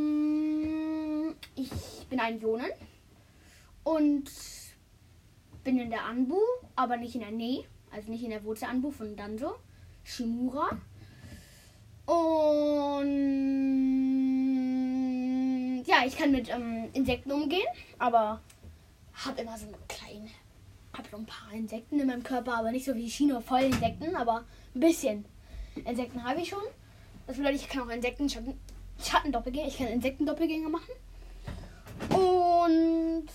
Ähm, 0.04 1.34
ich 1.56 1.70
bin 2.08 2.20
ein 2.20 2.40
Jonen 2.40 2.70
und 3.82 4.30
bin 5.64 5.78
in 5.78 5.90
der 5.90 6.04
Anbu, 6.04 6.38
aber 6.76 6.96
nicht 6.96 7.14
in 7.14 7.20
der 7.22 7.30
Ne, 7.32 7.64
also 7.90 8.10
nicht 8.10 8.24
in 8.24 8.30
der 8.30 8.42
Wurzel 8.44 8.68
Anbu 8.68 8.90
von 8.90 9.14
Danzo, 9.16 9.56
Shimura. 10.04 10.70
Und 12.06 12.94
ja, 12.96 13.93
ich 16.06 16.16
kann 16.16 16.32
mit 16.32 16.48
ähm, 16.48 16.88
Insekten 16.92 17.32
umgehen, 17.32 17.66
aber 17.98 18.40
habe 19.24 19.40
immer 19.40 19.56
so 19.56 19.66
eine 19.66 19.76
kleine, 19.88 20.28
habe 20.92 21.08
so 21.10 21.16
ein 21.16 21.26
paar 21.26 21.52
Insekten 21.52 22.00
in 22.00 22.06
meinem 22.06 22.22
Körper, 22.22 22.58
aber 22.58 22.72
nicht 22.72 22.84
so 22.84 22.94
wie 22.94 23.08
Chino 23.08 23.40
voll 23.40 23.62
Insekten, 23.62 24.14
aber 24.16 24.44
ein 24.74 24.80
bisschen 24.80 25.24
Insekten 25.84 26.22
habe 26.24 26.40
ich 26.40 26.48
schon. 26.48 26.62
Das 27.26 27.36
bedeutet, 27.36 27.62
ich 27.62 27.68
kann 27.68 27.88
auch 27.88 27.92
Insekten 27.92 28.28
Schatten, 28.28 28.58
Schattendoppelgänger, 29.02 29.68
ich 29.68 29.78
kann 29.78 29.86
Insektendoppelgänger 29.88 30.68
machen. 30.68 30.92
Und 32.10 33.26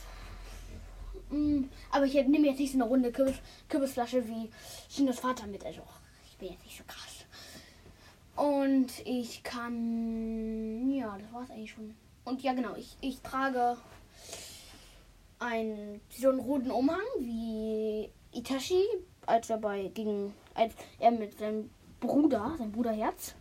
mh, 1.29 1.67
aber 1.91 2.05
ich 2.05 2.13
nehme 2.13 2.47
jetzt 2.47 2.59
nicht 2.59 2.71
so 2.71 2.77
eine 2.77 2.85
runde 2.85 3.11
Kürbis, 3.11 3.35
Kürbisflasche 3.67 4.27
wie 4.27 4.49
Chinos 4.89 5.19
Vater 5.19 5.47
mit. 5.47 5.65
Also 5.65 5.81
ich 6.29 6.37
bin 6.37 6.49
jetzt 6.49 6.63
nicht 6.65 6.77
so 6.77 6.83
krass. 6.85 7.25
Und 8.35 8.87
ich 9.05 9.43
kann. 9.43 10.89
Ja, 10.91 11.17
das 11.17 11.33
war's 11.33 11.49
eigentlich 11.49 11.71
schon. 11.71 11.95
Und 12.25 12.41
ja, 12.41 12.53
genau, 12.53 12.75
ich, 12.75 12.95
ich 13.01 13.21
trage 13.21 13.77
einen, 15.39 16.01
so 16.09 16.29
einen 16.29 16.39
roten 16.39 16.71
Umhang 16.71 17.01
wie 17.19 18.09
Itachi, 18.33 18.83
als 19.25 19.49
er 19.49 19.57
bei 19.57 19.87
gegen 19.93 20.33
als 20.53 20.73
er 20.99 21.11
mit 21.11 21.37
seinem 21.39 21.69
Bruder, 21.99 22.55
sein 22.57 22.71
Bruderherz, 22.71 23.33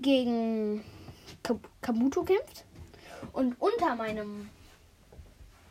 gegen 0.00 0.84
Kab- 1.42 1.68
Kabuto 1.80 2.22
kämpft. 2.22 2.64
Und 3.32 3.60
unter 3.60 3.94
meinem 3.96 4.50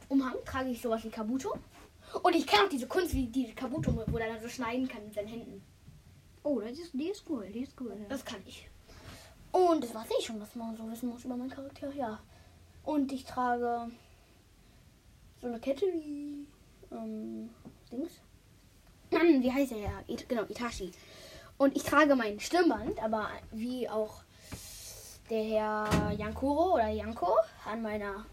Umhang 0.09 0.35
trage 0.45 0.69
ich 0.69 0.81
sowas 0.81 1.03
wie 1.03 1.09
Kabuto. 1.09 1.55
Und 2.23 2.35
ich 2.35 2.47
kann 2.47 2.65
auch 2.65 2.69
diese 2.69 2.87
Kunst 2.87 3.13
wie 3.13 3.27
diese 3.27 3.53
Kabuto, 3.53 3.95
wo 4.07 4.17
er 4.17 4.33
dann 4.33 4.41
so 4.41 4.47
schneiden 4.49 4.87
kann 4.87 5.03
mit 5.05 5.13
seinen 5.13 5.27
Händen. 5.27 5.63
Oh, 6.43 6.59
das 6.59 6.77
ist, 6.77 6.93
die 6.93 7.09
ist 7.09 7.23
cool, 7.29 7.47
die 7.51 7.61
ist 7.61 7.79
cool. 7.79 7.95
Ja. 7.99 8.07
Das 8.07 8.23
kann 8.23 8.39
ich. 8.45 8.69
Und 9.55 9.85
das 9.85 9.95
war's 9.95 10.09
eh 10.09 10.21
schon, 10.21 10.41
was 10.41 10.53
man 10.55 10.75
so 10.75 10.91
wissen 10.91 11.07
muss 11.07 11.23
über 11.23 11.37
meinen 11.37 11.49
Charakter. 11.49 11.89
Ja. 11.93 12.19
Und 12.83 13.09
ich 13.13 13.23
trage 13.23 13.89
so 15.39 15.47
eine 15.47 15.61
Kette 15.61 15.85
wie 15.85 16.45
ähm, 16.91 17.49
Dings. 17.89 18.11
Wie 19.11 19.51
heißt 19.51 19.71
er 19.71 19.77
ja? 19.77 20.03
It, 20.07 20.27
genau, 20.27 20.43
Itachi. 20.43 20.91
Und 21.57 21.73
ich 21.73 21.83
trage 21.83 22.17
mein 22.17 22.37
Stirnband, 22.37 23.01
aber 23.01 23.29
wie 23.53 23.87
auch 23.87 24.23
der 25.29 25.43
Herr 25.43 26.11
Yankoro 26.11 26.73
oder 26.73 26.89
Yanko 26.89 27.37
an 27.65 27.81
meiner 27.81 28.25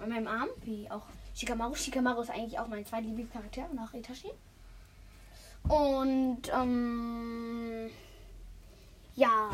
an 0.00 0.08
meinem 0.08 0.26
Arm, 0.26 0.48
wie 0.62 0.90
auch 0.90 1.04
Shikamaru. 1.36 1.76
Shikamaru 1.76 2.22
ist 2.22 2.30
eigentlich 2.30 2.58
auch 2.58 2.66
mein 2.66 2.84
zweitlieblingscharakter 2.84 3.68
nach 3.72 3.94
Itachi. 3.94 4.32
Und 5.68 6.42
ähm, 6.52 7.88
ja. 9.14 9.50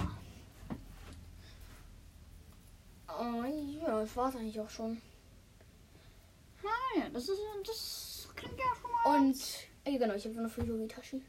Oh, 3.19 3.45
ja, 3.45 4.01
das 4.01 4.17
war's 4.17 4.37
eigentlich 4.37 4.61
auch 4.61 4.69
schon. 4.69 5.01
Ah, 6.63 6.99
ja, 6.99 7.09
das 7.11 7.29
ist, 7.29 7.41
das 7.65 8.29
klingt 8.35 8.59
ja 8.59 8.65
schon 8.81 8.91
mal. 8.91 9.21
Und 9.21 9.37
äh, 9.85 9.99
genau, 9.99 10.15
ich 10.15 10.25
habe 10.25 10.35
so 10.35 10.41
eine 10.41 10.49
Frisur 10.49 10.79
wie 10.79 10.89
Tashi. 10.89 11.23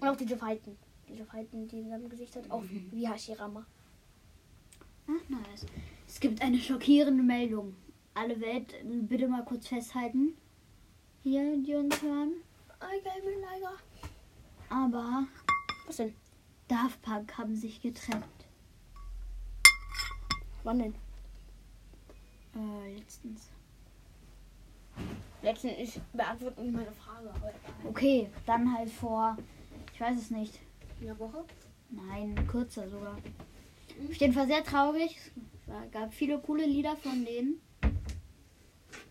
Und 0.00 0.08
auch 0.08 0.16
diese 0.16 0.36
Falten. 0.36 0.76
Diese 1.08 1.24
Falten, 1.24 1.66
die 1.68 1.80
in 1.80 1.88
seinem 1.88 2.08
Gesicht 2.08 2.34
hat, 2.36 2.50
auch 2.50 2.62
wie 2.90 3.08
Hashirama. 3.08 3.64
Ach, 5.08 5.28
nice. 5.28 5.66
Es 6.06 6.20
gibt 6.20 6.42
eine 6.42 6.58
schockierende 6.58 7.22
Meldung. 7.22 7.74
Alle 8.14 8.40
Welt, 8.40 8.74
bitte 8.84 9.28
mal 9.28 9.44
kurz 9.44 9.68
festhalten. 9.68 10.36
Hier, 11.22 11.56
die 11.58 11.74
uns 11.74 12.02
hören. 12.02 12.32
Aber 14.68 15.26
Was 15.86 15.96
denn? 15.96 16.14
Daft 16.68 17.02
Punk 17.02 17.36
haben 17.36 17.56
sich 17.56 17.82
getrennt. 17.82 18.24
Wann 20.62 20.78
denn? 20.78 20.94
Äh, 22.54 22.94
letztens. 22.96 23.48
Letztens 25.42 25.72
ich 25.78 26.00
beantworte 26.12 26.60
nicht 26.60 26.74
meine 26.74 26.92
Frage. 26.92 27.32
Okay, 27.84 28.28
dann 28.44 28.76
halt 28.76 28.90
vor, 28.90 29.36
ich 29.94 30.00
weiß 30.00 30.18
es 30.18 30.30
nicht. 30.30 30.58
in 31.00 31.06
der 31.06 31.18
Woche? 31.18 31.44
Nein, 31.88 32.46
kürzer 32.46 32.88
sogar. 32.88 33.16
Auf 33.16 34.14
jeden 34.14 34.32
Fall 34.32 34.46
sehr 34.46 34.62
traurig. 34.62 35.16
war, 35.66 35.86
gab 35.90 36.12
viele 36.12 36.38
coole 36.38 36.66
Lieder 36.66 36.96
von 36.96 37.24
denen. 37.24 37.60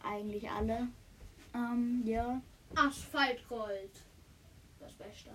Eigentlich 0.04 0.50
alle. 0.50 0.88
Ähm, 1.54 2.04
ja. 2.06 2.42
Asphaltgold. 2.76 3.92
Das 4.80 4.94
Beste. 4.94 5.32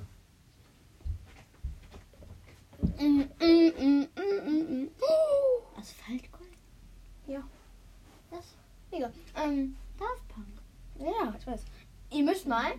Mm, 2.98 3.22
Mm, 3.40 4.06
mm, 4.16 4.88
Asphaltgold? 5.78 6.50
Ja. 7.26 7.42
Das 8.30 8.44
Egal. 8.90 9.12
Ähm, 9.36 9.76
Daft 9.98 10.28
Punk. 10.28 10.46
ja, 11.00 11.34
ich 11.38 11.46
weiß. 11.46 11.60
Ihr 12.12 12.22
müsst 12.24 12.46
mal. 12.46 12.74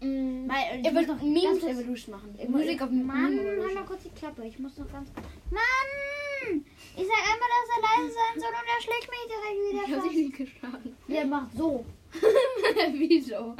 Mm, 0.00 0.48
Weil, 0.48 0.80
ihr 0.82 0.88
ich 0.90 0.94
wollt 0.96 1.08
noch 1.08 1.22
Memes 1.22 1.62
Evolution 1.62 2.14
machen. 2.16 2.34
Ich 2.38 2.48
Musik 2.48 2.80
muss- 2.80 2.88
auf 2.88 2.90
Mann, 2.90 3.38
halt 3.38 3.74
mal 3.74 3.84
kurz 3.84 4.02
die 4.04 4.10
Klappe. 4.10 4.44
Ich 4.46 4.58
muss 4.58 4.76
noch 4.78 4.90
ganz. 4.90 5.08
Mann! 5.50 6.64
Ich 6.96 7.06
sag 7.06 7.22
einmal, 7.32 7.48
dass 7.54 7.68
er 7.76 7.82
leise 8.02 8.14
sein 8.14 8.40
soll 8.40 8.48
und 8.48 8.68
er 8.68 8.82
schlägt 8.82 9.08
mich 9.10 9.26
direkt 9.28 9.58
Ich 9.58 9.72
wieder 9.72 9.82
hab 9.96 10.02
fast. 10.02 10.12
dich 10.14 10.26
nicht 10.26 10.36
geschlagen. 10.36 10.96
Der 11.08 11.24
macht 11.26 11.56
so. 11.56 11.84
Wieso? 12.92 13.56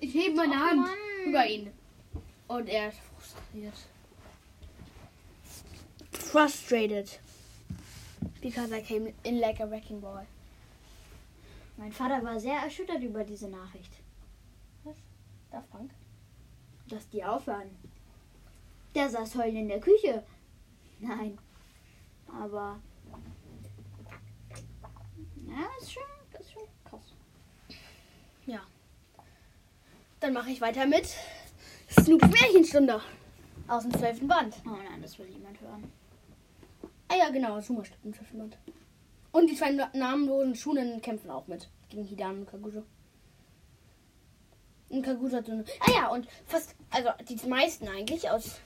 Ich 0.00 0.14
hebe 0.14 0.36
meine 0.36 0.58
Hand 0.58 0.80
Mann. 0.80 0.90
über 1.26 1.46
ihn. 1.46 1.70
Und 2.46 2.68
er 2.68 2.88
ist 2.88 2.98
frustriert. 3.16 3.74
Frustrated. 6.30 7.10
Because 8.40 8.72
I 8.72 8.82
came 8.82 9.12
in 9.24 9.40
like 9.40 9.60
a 9.60 9.66
wrecking 9.66 10.00
ball. 10.00 10.26
Mein 11.76 11.92
Vater 11.92 12.22
war 12.22 12.38
sehr 12.40 12.58
erschüttert 12.58 13.02
über 13.02 13.24
diese 13.24 13.48
Nachricht. 13.48 13.92
Daft 15.50 15.70
Punk? 15.70 15.90
Dass 16.88 17.08
die 17.08 17.24
aufhören. 17.24 17.70
Der 18.94 19.08
saß 19.08 19.36
heulend 19.36 19.58
in 19.58 19.68
der 19.68 19.80
Küche. 19.80 20.22
Nein. 21.00 21.38
Aber. 22.26 22.78
Ja, 25.46 25.66
ist 25.80 25.92
schon, 25.92 26.02
ist 26.38 26.52
schon 26.52 26.62
krass. 26.84 27.14
Dann 30.20 30.32
mache 30.32 30.50
ich 30.50 30.60
weiter 30.60 30.84
mit 30.84 31.06
Snoops 31.90 32.28
Märchenstunde. 32.28 33.00
Aus 33.68 33.84
dem 33.84 33.94
12. 33.96 34.26
Band. 34.26 34.54
Oh 34.66 34.70
nein, 34.70 35.00
das 35.00 35.18
will 35.18 35.26
niemand 35.26 35.60
hören. 35.60 35.90
Ah 37.08 37.16
ja, 37.16 37.30
genau, 37.30 37.60
Zuma 37.60 37.84
steht 37.84 37.98
im 38.04 38.12
12. 38.14 38.32
Band. 38.32 38.58
Und 39.32 39.46
die 39.48 39.56
zwei 39.56 39.70
na- 39.72 39.90
namenlosen 39.94 40.54
Schulen 40.54 41.00
kämpfen 41.00 41.30
auch 41.30 41.46
mit. 41.46 41.68
Gegen 41.88 42.04
Hidan 42.04 42.40
und 42.40 42.50
Kagusa. 42.50 42.82
Und 44.90 45.02
Kagusa 45.02 45.38
hat 45.38 45.46
so 45.46 45.52
eine. 45.52 45.64
Ah 45.80 45.90
ja, 45.92 46.08
und 46.08 46.26
fast. 46.46 46.74
Also 46.90 47.10
die 47.28 47.46
meisten 47.48 47.88
eigentlich 47.88 48.28
aus. 48.30 48.60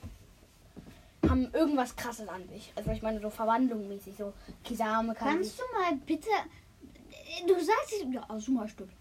haben 1.27 1.53
irgendwas 1.53 1.95
krasses 1.95 2.27
an 2.27 2.47
sich. 2.49 2.71
Also 2.75 2.91
ich 2.91 3.01
meine 3.01 3.19
so 3.19 3.29
Verwandlung 3.29 3.87
mäßig. 3.87 4.15
So 4.17 4.33
Kisame 4.63 5.13
kann. 5.15 5.35
Kannst 5.35 5.59
du 5.59 5.63
mal 5.77 5.95
bitte. 6.05 6.29
Du 7.47 7.53
sagst 7.55 7.93
es. 7.93 8.05
Ja, 8.13 8.29
Asuma 8.29 8.67
stimmt. 8.67 8.93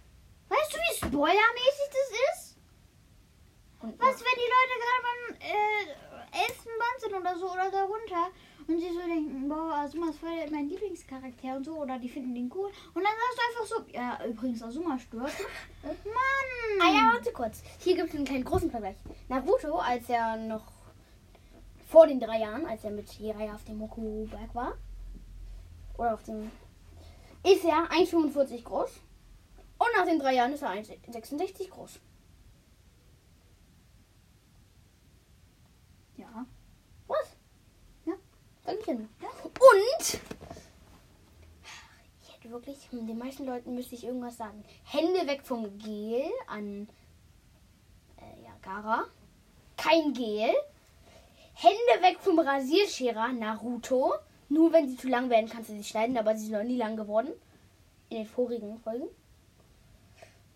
Weißt 0.49 0.73
du, 0.73 0.79
wie 0.79 1.07
spoilermäßig 1.09 1.89
das 1.89 2.39
ist? 2.39 2.57
Und, 3.81 3.99
Was, 3.99 4.21
wenn 4.21 4.37
die 4.37 4.51
Leute 4.55 4.75
gerade 4.83 5.03
beim 5.09 5.37
äh, 5.41 6.45
11. 6.45 6.65
Band 6.65 7.01
sind 7.01 7.15
oder 7.15 7.39
so 7.39 7.51
oder 7.53 7.71
darunter 7.71 8.31
und 8.67 8.79
sie 8.79 8.89
so 8.89 9.01
denken, 9.01 9.49
boah, 9.49 9.83
Asuma 9.85 10.11
ist 10.11 10.19
voll 10.19 10.31
mein 10.51 10.69
Lieblingscharakter 10.69 11.57
und 11.57 11.65
so 11.65 11.77
oder 11.77 11.99
die 11.99 12.09
finden 12.09 12.35
den 12.35 12.51
cool 12.55 12.71
und 12.95 13.03
dann 13.03 13.13
sagst 13.13 13.39
du 13.39 13.43
einfach 13.43 13.67
so, 13.67 13.99
ja, 13.99 14.27
übrigens, 14.27 14.63
Asuma 14.63 14.99
stirbt. 14.99 15.33
Mann! 15.83 16.81
Ah 16.81 16.93
ja, 16.93 17.13
warte 17.15 17.33
kurz. 17.33 17.63
Hier 17.81 17.97
gibt 17.97 18.11
es 18.11 18.15
einen 18.15 18.25
kleinen 18.25 18.45
großen 18.45 18.71
Vergleich. 18.71 18.97
Naruto, 19.29 19.79
als 19.79 20.09
er 20.09 20.37
noch 20.37 20.65
vor 21.89 22.07
den 22.07 22.21
drei 22.21 22.41
Jahren, 22.41 22.65
als 22.67 22.85
er 22.85 22.91
mit 22.91 23.11
Jiraiya 23.13 23.55
auf 23.55 23.65
dem 23.65 23.79
Moku-Berg 23.79 24.55
war, 24.55 24.75
oder 25.99 26.15
auf 26.15 26.23
dem, 26.23 26.51
ist 27.45 27.65
er 27.65 27.91
1,45 27.91 28.63
groß. 28.63 28.91
Und 29.79 29.89
nach 29.97 30.07
den 30.07 30.19
drei 30.19 30.35
Jahren 30.35 30.53
ist 30.53 30.63
er 30.63 30.71
1,66 30.71 31.69
groß. 31.69 32.01
Ja. 36.17 36.47
Was? 37.09 37.37
Ja. 38.07 38.15
Dankeschön. 38.65 39.09
Und 39.19 40.21
ich 42.23 42.35
hätte 42.35 42.51
wirklich, 42.51 42.79
hm, 42.91 43.07
den 43.07 43.19
meisten 43.19 43.45
Leuten 43.45 43.75
müsste 43.75 43.95
ich 43.95 44.05
irgendwas 44.05 44.37
sagen. 44.37 44.65
Hände 44.85 45.27
weg 45.27 45.43
vom 45.45 45.79
Gel 45.79 46.31
an 46.47 46.89
äh, 48.19 48.45
ja, 48.45 48.53
Gara. 48.63 49.05
Kein 49.77 50.13
Gel. 50.13 50.55
Hände 51.55 52.03
weg 52.03 52.19
vom 52.21 52.39
Rasierscherer 52.39 53.33
Naruto. 53.33 54.15
Nur 54.49 54.73
wenn 54.73 54.89
sie 54.89 54.97
zu 54.97 55.09
lang 55.09 55.29
werden, 55.29 55.49
kannst 55.49 55.71
du 55.71 55.75
sie 55.75 55.85
schneiden, 55.85 56.17
aber 56.17 56.37
sie 56.37 56.47
sind 56.47 56.53
noch 56.53 56.63
nie 56.63 56.77
lang 56.77 56.97
geworden. 56.97 57.33
In 58.11 58.19
den 58.19 58.27
vorigen 58.27 58.79
Folgen. 58.79 59.09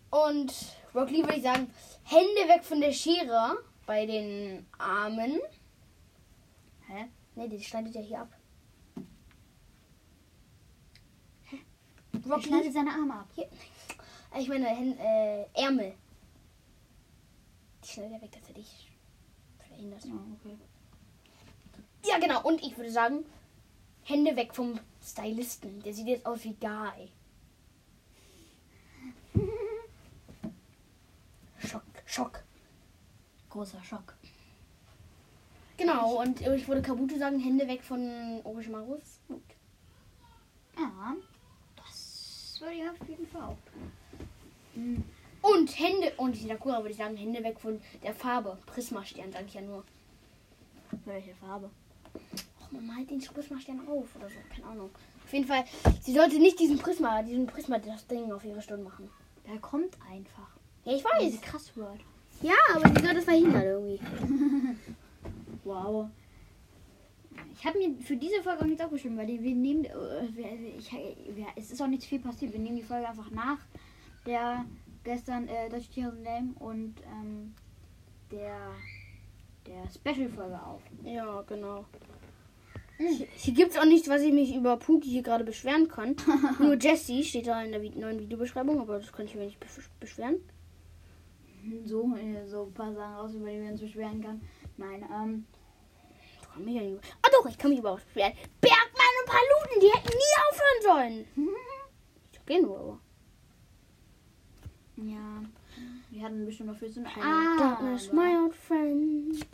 Und 0.09 0.53
Rock 0.95 1.09
Lee 1.09 1.23
würde 1.23 1.35
ich 1.35 1.43
sagen, 1.43 1.69
Hände 2.03 2.47
weg 2.47 2.63
von 2.63 2.79
der 2.79 2.93
Schere 2.93 3.57
bei 3.85 4.05
den 4.05 4.65
Armen. 4.77 5.41
Hä? 6.87 7.07
Ne, 7.37 7.47
die 7.47 7.63
schneidet 7.63 7.93
ja 7.93 8.01
hier 8.01 8.21
ab. 8.21 8.35
Er 12.25 12.31
Rock 12.31 12.43
schneidet 12.43 12.73
seine 12.73 12.89
Arme 12.89 13.13
ab. 13.13 13.27
hier. 13.35 13.47
Ich 14.39 14.49
meine, 14.49 14.67
äh, 14.67 15.45
Ärmel. 15.53 15.93
Die 17.83 17.87
schneidet 17.87 18.13
er 18.13 18.21
weg, 18.23 18.31
dass 18.31 18.47
er 18.49 18.55
dich 18.55 18.91
verhindert. 19.59 20.03
Ja, 20.03 20.13
okay. 20.33 20.57
Ja, 22.07 22.17
genau. 22.17 22.41
Und 22.41 22.63
ich 22.63 22.75
würde 22.75 22.91
sagen, 22.91 23.23
Hände 24.03 24.35
weg 24.35 24.55
vom 24.55 24.79
Stylisten. 25.03 25.83
Der 25.83 25.93
sieht 25.93 26.07
jetzt 26.07 26.25
aus 26.25 26.43
wie 26.43 26.55
Guy. 26.55 27.11
Schock, 31.59 31.83
Schock. 32.07 32.43
Großer 33.51 33.83
Schock. 33.83 34.17
Genau, 35.77 36.21
und 36.21 36.41
ich 36.41 36.67
würde 36.67 36.81
Kabuto 36.81 37.17
sagen, 37.17 37.39
Hände 37.39 37.67
weg 37.67 37.83
von 37.83 38.41
Orochimarus. 38.43 39.19
Gut. 39.27 39.41
Ja, 40.75 41.15
das 41.75 42.57
würde 42.59 42.73
ich 42.73 42.89
auf 42.89 43.07
jeden 43.07 43.27
Fall 43.27 43.43
auch 43.43 43.57
tun. 43.71 43.91
Hm. 44.73 45.03
Und 45.41 45.79
Hände, 45.79 46.11
und 46.17 46.35
die 46.35 46.47
Sakura 46.47 46.79
würde 46.79 46.91
ich 46.91 46.97
sagen, 46.97 47.15
Hände 47.15 47.43
weg 47.43 47.59
von 47.59 47.79
der 48.03 48.13
Farbe. 48.13 48.57
Prisma-Stern, 48.65 49.31
sage 49.31 49.45
ich 49.47 49.53
ja 49.53 49.61
nur. 49.61 49.83
Welche 51.05 51.35
Farbe? 51.35 51.69
Och, 52.61 52.71
man 52.71 52.87
malt 52.87 53.09
den 53.09 53.19
Prisma-Stern 53.19 53.81
auf 53.87 54.15
oder 54.15 54.29
so, 54.29 54.35
keine 54.53 54.67
Ahnung. 54.67 54.89
Auf 55.23 55.33
jeden 55.33 55.45
Fall, 55.45 55.63
sie 56.01 56.13
sollte 56.13 56.39
nicht 56.39 56.59
diesen 56.59 56.79
Prisma, 56.79 57.21
diesen 57.21 57.45
Prisma, 57.45 57.77
das 57.79 58.07
Ding 58.07 58.31
auf 58.31 58.43
ihre 58.45 58.61
Stirn 58.61 58.83
machen. 58.83 59.09
Der 59.45 59.59
kommt 59.59 59.97
einfach. 60.09 60.49
Ja, 60.85 60.93
ich 60.93 61.03
weiß. 61.03 61.41
krass 61.41 61.75
wird. 61.75 61.99
Ja, 62.41 62.53
aber 62.73 62.89
sie 62.89 63.05
soll 63.05 63.13
das 63.13 63.25
verhindern 63.25 63.63
irgendwie. 63.63 63.99
Wow. 65.67 66.09
Ich 67.53 67.65
habe 67.65 67.77
mir 67.77 67.93
für 68.01 68.15
diese 68.15 68.41
Folge 68.41 68.61
auch 68.61 68.65
nichts 68.65 68.83
aufgeschrieben, 68.83 69.17
weil 69.17 69.27
die, 69.27 69.41
wir 69.43 69.53
nehmen, 69.53 69.85
äh, 69.85 70.75
ich, 70.77 70.91
wir, 70.91 71.45
es 71.55 71.71
ist 71.71 71.81
auch 71.81 71.87
nicht 71.87 72.03
viel 72.03 72.19
passiert. 72.19 72.53
Wir 72.53 72.59
nehmen 72.59 72.77
die 72.77 72.83
Folge 72.83 73.07
einfach 73.07 73.29
nach 73.31 73.59
der 74.25 74.65
gestern 75.03 75.47
äh, 75.47 75.69
Deutsche 75.69 75.89
Tiere 75.89 76.11
sind 76.11 76.23
lame 76.25 76.53
und 76.59 76.95
ähm, 77.05 77.53
der 78.31 78.57
der 79.65 79.83
Special-Folge 79.89 80.61
auf. 80.63 80.81
Ja, 81.03 81.41
genau. 81.41 81.85
Hier, 82.97 83.27
hier 83.35 83.53
gibt 83.53 83.71
es 83.71 83.77
auch 83.77 83.85
nichts, 83.85 84.07
was 84.09 84.21
ich 84.21 84.33
mich 84.33 84.55
über 84.55 84.77
Puki 84.77 85.09
hier 85.09 85.21
gerade 85.23 85.43
beschweren 85.43 85.87
kann. 85.87 86.15
Nur 86.59 86.75
Jessie 86.75 87.23
steht 87.23 87.47
da 87.47 87.61
in 87.61 87.71
der 87.71 87.81
neuen 87.81 88.19
Videobeschreibung, 88.19 88.79
aber 88.79 88.99
das 88.99 89.11
kann 89.11 89.25
ich 89.25 89.35
mir 89.35 89.45
nicht 89.45 89.61
besch- 89.61 89.89
beschweren. 89.99 90.37
So, 91.85 92.15
äh, 92.15 92.47
so 92.47 92.63
ein 92.63 92.73
paar 92.73 92.93
Sachen 92.93 93.13
raus, 93.15 93.33
über 93.33 93.49
die 93.51 93.61
wir 93.61 93.71
uns 93.71 93.81
beschweren 93.81 94.21
kann. 94.21 94.41
Nein, 94.77 95.03
ähm, 95.13 95.45
kann 96.57 96.65
mich 96.65 96.75
ja 96.75 96.81
nicht. 96.81 97.03
Ah 97.21 97.29
doch, 97.31 97.49
ich 97.49 97.57
kann 97.57 97.69
mich 97.69 97.79
über 97.79 97.93
was 97.93 98.03
beschweren. 98.03 98.33
Bergmann 98.61 99.15
und 99.21 99.27
Paluten, 99.27 99.81
die 99.81 99.91
hätten 99.93 100.17
nie 100.17 100.35
aufhören 100.49 101.25
sollen. 101.35 101.49
Ich 102.31 102.39
okay, 102.53 102.61
nur, 102.61 102.79
aber. 102.79 102.99
ja, 104.95 105.43
wir 106.11 106.23
hatten 106.23 106.45
bestimmt 106.45 106.69
noch 106.69 106.77
viel 106.77 106.89
zu 106.89 107.03
tun. 107.03 107.21
Ah, 107.21 107.57
Darkness, 107.57 108.13
my 108.13 108.37
old 108.37 108.55
friend. 108.55 109.45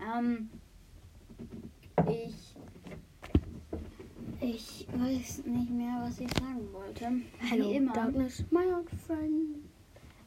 Ähm, 0.00 0.50
ich. 2.08 2.56
Ich 4.40 4.86
weiß 4.92 5.44
nicht 5.44 5.70
mehr, 5.70 5.98
was 6.00 6.20
ich 6.20 6.30
sagen 6.32 6.72
wollte. 6.72 7.10
Hello, 7.38 7.70
Wie 7.70 7.76
immer. 7.76 7.92
Darkness, 7.92 8.44
my 8.50 8.64
old 8.72 8.88
friend. 9.06 9.58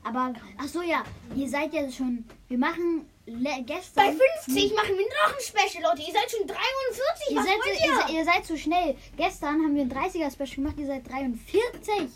Aber, 0.03 0.33
ach 0.57 0.67
so, 0.67 0.83
ja, 0.83 1.03
ihr 1.35 1.49
seid 1.49 1.73
ja 1.73 1.89
schon. 1.89 2.25
Wir 2.49 2.59
machen 2.59 3.05
gestern. 3.25 3.95
Bei 3.95 4.12
50 4.45 4.75
machen 4.75 4.97
wir 4.97 5.05
noch 5.05 5.36
ein 5.36 5.41
Special, 5.41 5.84
Leute. 5.84 6.01
Ihr 6.07 6.13
seid 6.13 6.31
schon 6.31 6.47
43. 6.47 7.31
Ihr 7.31 7.43
seid, 7.43 7.57
ihr, 7.67 7.86
ihr? 7.88 7.95
seid- 7.95 8.10
ihr 8.10 8.25
seid 8.25 8.45
so 8.45 8.57
schnell. 8.57 8.95
Gestern 9.17 9.62
haben 9.63 9.75
wir 9.75 9.84
ein 9.84 9.91
30er-Special 9.91 10.55
gemacht, 10.55 10.75
ihr 10.79 10.88
seid 10.88 11.10
43. 11.10 12.10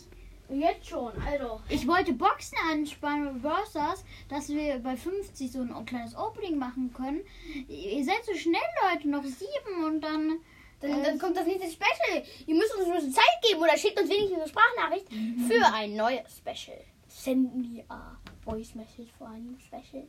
Jetzt 0.48 0.88
schon, 0.88 1.12
also. 1.24 1.60
Ich 1.70 1.88
wollte 1.88 2.14
Boxen 2.14 2.56
anspannen 2.72 3.42
bei 3.42 3.50
Brawl 3.50 3.66
Stars, 3.68 4.04
dass 4.30 4.48
wir 4.50 4.78
bei 4.78 4.96
50 4.96 5.52
so 5.52 5.62
ein 5.62 5.86
kleines 5.88 6.16
Opening 6.16 6.58
machen 6.60 6.94
können. 6.94 7.22
Ihr 7.68 8.04
seid 8.06 8.24
so 8.26 8.34
schnell, 8.36 8.62
Leute, 8.92 9.10
noch 9.10 9.24
sieben 9.24 9.84
und 9.86 10.02
dann 10.02 10.40
Dann, 10.82 11.00
Äh. 11.00 11.04
dann 11.04 11.18
kommt 11.20 11.36
das 11.38 11.48
nächste 11.48 11.72
Special. 11.72 12.22
Ihr 12.46 12.54
müsst 12.56 12.76
uns 12.76 12.86
ein 12.86 12.94
bisschen 12.94 13.14
Zeit 13.14 13.24
geben 13.48 13.62
oder 13.62 13.76
schickt 13.78 14.00
uns 14.00 14.10
wenigstens 14.10 14.38
eine 14.40 14.48
Sprachnachricht 14.50 15.08
für 15.48 15.66
ein 15.74 15.96
neues 15.96 16.38
Special. 16.38 16.78
Send 17.08 17.56
me 17.56 17.84
a 17.90 18.16
voice 18.44 18.76
message 18.76 19.10
für 19.18 19.26
ein 19.26 19.58
Special. 19.66 20.06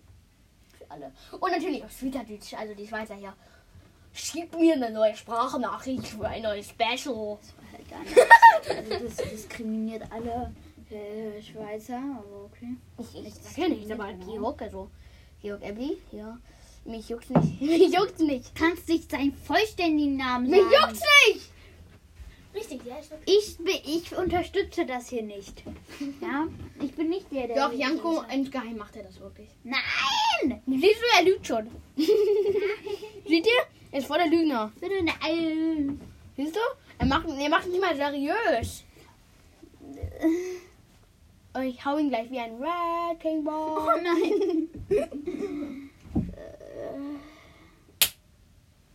Alle. 0.88 1.12
Und 1.33 1.51
natürlich 1.51 1.85
auf 1.85 1.90
Schweizerdeutsch, 1.92 2.55
also 2.55 2.75
die 2.75 2.87
Schweizer 2.87 3.14
hier. 3.14 3.35
Schickt 4.12 4.59
mir 4.59 4.75
eine 4.75 4.90
neue 4.90 5.14
Sprachnachricht 5.14 6.07
für 6.07 6.27
ein 6.27 6.42
neues 6.42 6.70
Special. 6.70 7.38
Halt 7.72 7.90
gar 7.90 8.01
nicht. 8.01 8.16
Also 8.68 9.05
das 9.05 9.16
diskriminiert 9.31 10.05
alle 10.11 10.53
äh, 10.90 11.42
Schweizer, 11.42 11.99
aber 11.99 12.44
okay. 12.46 12.77
Ich, 12.99 13.27
ich 13.27 13.35
sag 13.35 13.59
ja 13.59 13.68
nicht, 13.68 13.90
aber 13.90 14.12
Georg, 14.14 14.62
also 14.62 14.90
Georg 15.42 15.62
Ebli, 15.62 15.99
ja. 16.12 16.38
Mich 16.85 17.09
juckt's 17.09 17.29
nicht. 17.31 17.61
Mich 17.61 17.92
juckt's 17.92 18.20
nicht. 18.20 18.55
Kannst 18.55 18.88
nicht 18.88 19.11
seinen 19.11 19.33
vollständigen 19.35 20.16
Namen 20.16 20.49
Mich 20.49 20.61
sagen. 20.61 20.72
juckt's 20.81 21.03
nicht! 21.29 21.51
Richtig, 22.57 22.81
ja, 22.87 22.95
okay. 22.97 23.19
Ich, 23.27 23.57
bin- 23.59 23.83
ich 23.85 24.16
unterstütze 24.16 24.87
das 24.87 25.09
hier 25.11 25.23
nicht. 25.23 25.62
Ja, 26.21 26.47
ich 26.83 26.92
bin 26.95 27.09
nicht 27.11 27.31
der, 27.31 27.47
der. 27.49 27.57
Doch, 27.69 27.73
Janko, 27.75 28.23
insgeheim 28.33 28.77
macht 28.77 28.97
er 28.97 29.03
das 29.05 29.21
wirklich. 29.21 29.49
Nein! 29.64 30.62
Siehst 30.66 31.01
du, 31.01 31.19
er 31.19 31.25
lügt 31.25 31.47
schon. 31.47 31.69
Seht 31.97 33.47
ihr? 33.47 33.62
Er 33.92 33.99
ist 33.99 34.07
voll 34.07 34.19
der 34.19 34.27
Lügner. 34.29 34.73
Bitte 34.81 34.95
nein! 35.05 36.01
Siehst 36.37 36.57
du? 36.57 36.61
Er 36.99 37.07
macht, 37.07 37.27
er 37.29 37.49
macht 37.49 37.66
nicht 37.69 37.81
mal 37.81 37.95
seriös. 37.97 38.85
Und 41.55 41.62
ich 41.62 41.85
hau 41.85 41.99
ihn 41.99 42.09
gleich 42.09 42.31
wie 42.31 42.38
ein 42.38 42.59
Wrecking 42.59 43.40
Oh 43.47 43.77
Ball. 43.85 44.03
nein! 44.03 44.69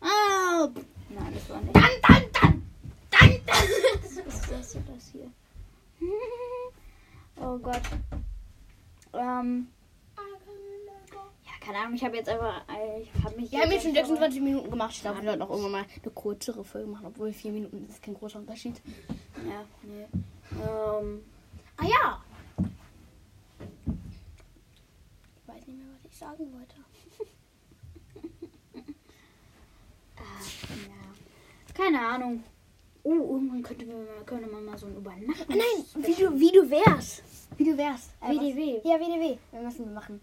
oh! 0.02 0.70
Nein, 1.10 1.34
das 1.34 1.50
war 1.50 1.62
nicht. 1.62 1.76
Dann, 1.76 1.92
dann, 2.08 2.24
dann! 2.34 2.61
Dann! 3.22 3.40
Was 3.48 4.34
ist 4.36 4.52
das, 4.52 4.74
das 4.74 5.08
hier? 5.12 5.30
Oh 7.44 7.58
Gott. 7.58 7.82
Ähm, 9.14 9.68
ja, 10.18 11.52
keine 11.66 11.78
Ahnung, 11.80 11.96
ich 11.96 12.04
habe 12.04 12.18
jetzt 12.18 12.30
einfach. 12.30 12.62
äh, 12.70 13.02
Ich 13.02 13.24
habe 13.24 13.36
mich. 13.36 13.52
Wir 13.52 13.62
haben 13.62 13.72
jetzt 13.72 13.82
schon 13.84 13.92
einfach- 13.96 14.08
26 14.10 14.42
Minuten 14.42 14.70
gemacht. 14.70 14.92
Ich 14.94 15.02
glaube, 15.02 15.18
wir 15.18 15.24
sollten 15.26 15.42
auch 15.42 15.50
irgendwann 15.50 15.72
mal 15.72 15.86
eine 16.04 16.12
kürzere 16.14 16.64
Folge 16.64 16.88
machen, 16.88 17.08
obwohl 17.08 17.34
4 17.34 17.52
Minuten 17.52 17.88
ist 17.90 18.04
kein 18.04 18.14
großer 18.14 18.38
Unterschied. 18.40 18.80
Ja, 19.48 19.66
nee. 19.82 20.06
Ähm, 20.64 21.24
Ah 21.78 21.86
ja! 21.86 22.24
Ich 25.38 25.48
weiß 25.48 25.66
nicht 25.68 25.78
mehr, 25.80 25.88
was 25.96 26.06
ich 26.12 26.16
sagen 26.18 26.54
wollte. 26.54 26.76
ja. 30.20 31.74
Keine 31.74 32.00
Ahnung. 32.08 32.44
Oh, 33.04 33.14
irgendwann 33.14 33.64
könnte 33.64 33.86
man, 33.86 34.06
könnte 34.26 34.48
man 34.48 34.64
mal 34.66 34.78
so 34.78 34.86
ein 34.86 34.96
Übernachten. 34.96 35.46
Nein, 35.50 35.86
wie 35.96 36.14
du, 36.14 36.40
wie 36.40 36.52
du 36.52 36.70
wärst. 36.70 37.24
Wie 37.58 37.64
du 37.66 37.78
wärst. 37.78 38.12
Äh, 38.22 38.30
WDW. 38.36 38.78
was- 38.78 38.84
Ja, 38.84 39.00
WDW. 39.00 39.38
Wir 39.52 39.62
müssen 39.62 39.86
wir 39.86 39.94
machen. 39.94 40.20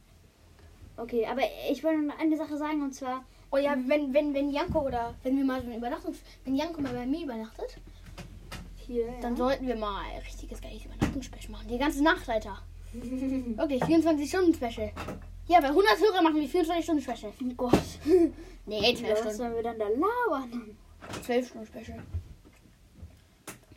Okay, 0.96 1.26
aber 1.26 1.42
ich 1.70 1.82
wollte 1.84 2.02
noch 2.02 2.18
eine 2.18 2.36
Sache 2.36 2.56
sagen 2.56 2.82
und 2.82 2.94
zwar. 2.94 3.24
Oh 3.50 3.56
ja, 3.56 3.74
wenn, 3.86 4.12
wenn, 4.12 4.34
wenn 4.34 4.50
Janko 4.50 4.80
oder 4.86 5.14
wenn 5.22 5.36
wir 5.36 5.44
mal 5.44 5.60
so 5.60 5.66
eine 5.68 5.76
Übernachtungs... 5.78 6.18
Wenn 6.44 6.54
Janko 6.54 6.80
mal 6.82 6.92
bei 6.92 7.06
mir 7.06 7.24
übernachtet, 7.24 7.78
Hier. 8.76 9.08
dann 9.22 9.36
sollten 9.36 9.66
wir 9.66 9.76
mal 9.76 10.02
ein 10.12 10.20
richtiges 10.20 10.60
geiles 10.60 10.84
Übernachtungsspecial 10.84 11.52
machen. 11.52 11.66
Die 11.68 11.78
ganze 11.78 12.02
Nacht, 12.04 12.28
Alter. 12.28 12.58
Wirklich, 12.92 13.82
24-Stunden-Special. 13.84 14.92
Ja, 15.46 15.60
bei 15.60 15.68
100 15.68 15.98
Hörer 15.98 16.22
machen 16.22 16.36
wir 16.36 16.48
24-Stunden-Special. 16.48 17.32
Oh 17.42 17.54
Gott. 17.56 17.72
Nee, 18.66 18.94
12 18.94 19.10
Was 19.12 19.18
Stunden. 19.20 19.36
sollen 19.36 19.54
wir 19.54 19.62
dann 19.62 19.78
da 19.78 19.88
labern? 19.88 20.76
12 21.24 21.48
Stunden 21.48 21.66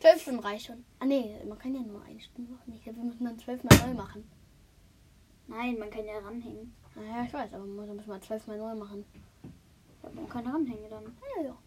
12 0.02 0.20
Stunden 0.20 0.40
reicht 0.40 0.66
schon. 0.66 0.84
Ah 0.98 1.06
nee, 1.06 1.32
man 1.46 1.56
kann 1.56 1.74
ja 1.76 1.80
nur 1.80 2.02
eine 2.02 2.20
Stunde 2.20 2.50
machen. 2.50 2.72
Ich 2.74 2.82
glaube, 2.82 2.98
wir 2.98 3.04
müssen 3.04 3.24
dann 3.24 3.38
12 3.38 3.62
mal 3.62 3.86
neu 3.86 3.94
machen. 3.94 4.28
Nein, 5.46 5.78
man 5.78 5.90
kann 5.90 6.04
ja 6.04 6.18
ranhängen. 6.18 6.74
Naja, 6.96 7.24
ich 7.24 7.32
weiß, 7.32 7.54
aber 7.54 7.64
wir 7.64 8.20
12 8.20 8.48
mal 8.48 8.58
neu 8.58 8.74
machen. 8.74 9.04
Ja, 10.02 10.10
Man 10.12 10.28
kann 10.28 10.44
ranhängen 10.44 10.90
dann. 10.90 11.04
Ja, 11.36 11.44
ja. 11.44 11.58